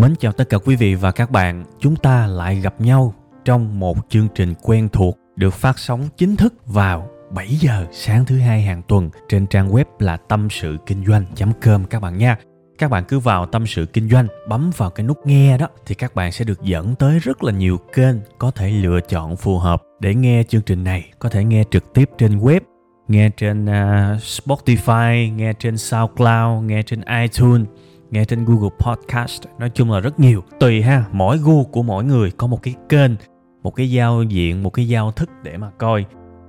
Mến 0.00 0.14
chào 0.20 0.32
tất 0.32 0.48
cả 0.48 0.58
quý 0.58 0.76
vị 0.76 0.94
và 0.94 1.12
các 1.12 1.30
bạn, 1.30 1.64
chúng 1.80 1.96
ta 1.96 2.26
lại 2.26 2.60
gặp 2.60 2.80
nhau 2.80 3.14
trong 3.44 3.80
một 3.80 3.96
chương 4.08 4.28
trình 4.34 4.54
quen 4.62 4.88
thuộc 4.92 5.18
được 5.36 5.54
phát 5.54 5.78
sóng 5.78 6.08
chính 6.16 6.36
thức 6.36 6.54
vào 6.66 7.10
7 7.34 7.48
giờ 7.48 7.86
sáng 7.92 8.24
thứ 8.24 8.38
hai 8.38 8.62
hàng 8.62 8.82
tuần 8.88 9.10
trên 9.28 9.46
trang 9.46 9.72
web 9.72 9.84
là 9.98 10.16
tâm 10.16 10.48
sự 10.50 10.76
kinh 10.86 11.04
doanh.com 11.06 11.84
các 11.84 12.02
bạn 12.02 12.18
nha. 12.18 12.36
Các 12.78 12.90
bạn 12.90 13.04
cứ 13.08 13.18
vào 13.18 13.46
tâm 13.46 13.66
sự 13.66 13.86
kinh 13.86 14.08
doanh, 14.08 14.26
bấm 14.48 14.70
vào 14.76 14.90
cái 14.90 15.06
nút 15.06 15.26
nghe 15.26 15.58
đó 15.58 15.68
thì 15.86 15.94
các 15.94 16.14
bạn 16.14 16.32
sẽ 16.32 16.44
được 16.44 16.62
dẫn 16.62 16.94
tới 16.94 17.18
rất 17.18 17.42
là 17.42 17.52
nhiều 17.52 17.78
kênh 17.92 18.16
có 18.38 18.50
thể 18.50 18.70
lựa 18.70 19.00
chọn 19.00 19.36
phù 19.36 19.58
hợp 19.58 19.82
để 20.00 20.14
nghe 20.14 20.42
chương 20.48 20.62
trình 20.62 20.84
này. 20.84 21.10
Có 21.18 21.28
thể 21.28 21.44
nghe 21.44 21.64
trực 21.70 21.92
tiếp 21.94 22.10
trên 22.18 22.38
web, 22.38 22.60
nghe 23.08 23.30
trên 23.36 23.64
uh, 23.64 24.20
Spotify, 24.22 25.34
nghe 25.34 25.52
trên 25.52 25.78
SoundCloud, 25.78 26.64
nghe 26.64 26.82
trên 26.82 27.00
iTunes 27.22 27.66
nghe 28.10 28.24
trên 28.24 28.44
Google 28.44 28.70
Podcast. 28.78 29.42
Nói 29.58 29.70
chung 29.74 29.90
là 29.90 30.00
rất 30.00 30.20
nhiều. 30.20 30.42
Tùy 30.60 30.82
ha, 30.82 31.04
mỗi 31.12 31.38
gu 31.38 31.64
của 31.64 31.82
mỗi 31.82 32.04
người 32.04 32.30
có 32.30 32.46
một 32.46 32.62
cái 32.62 32.74
kênh, 32.88 33.10
một 33.62 33.74
cái 33.74 33.90
giao 33.90 34.22
diện, 34.22 34.62
một 34.62 34.70
cái 34.70 34.88
giao 34.88 35.12
thức 35.12 35.30
để 35.42 35.56
mà 35.56 35.70
coi. 35.78 36.04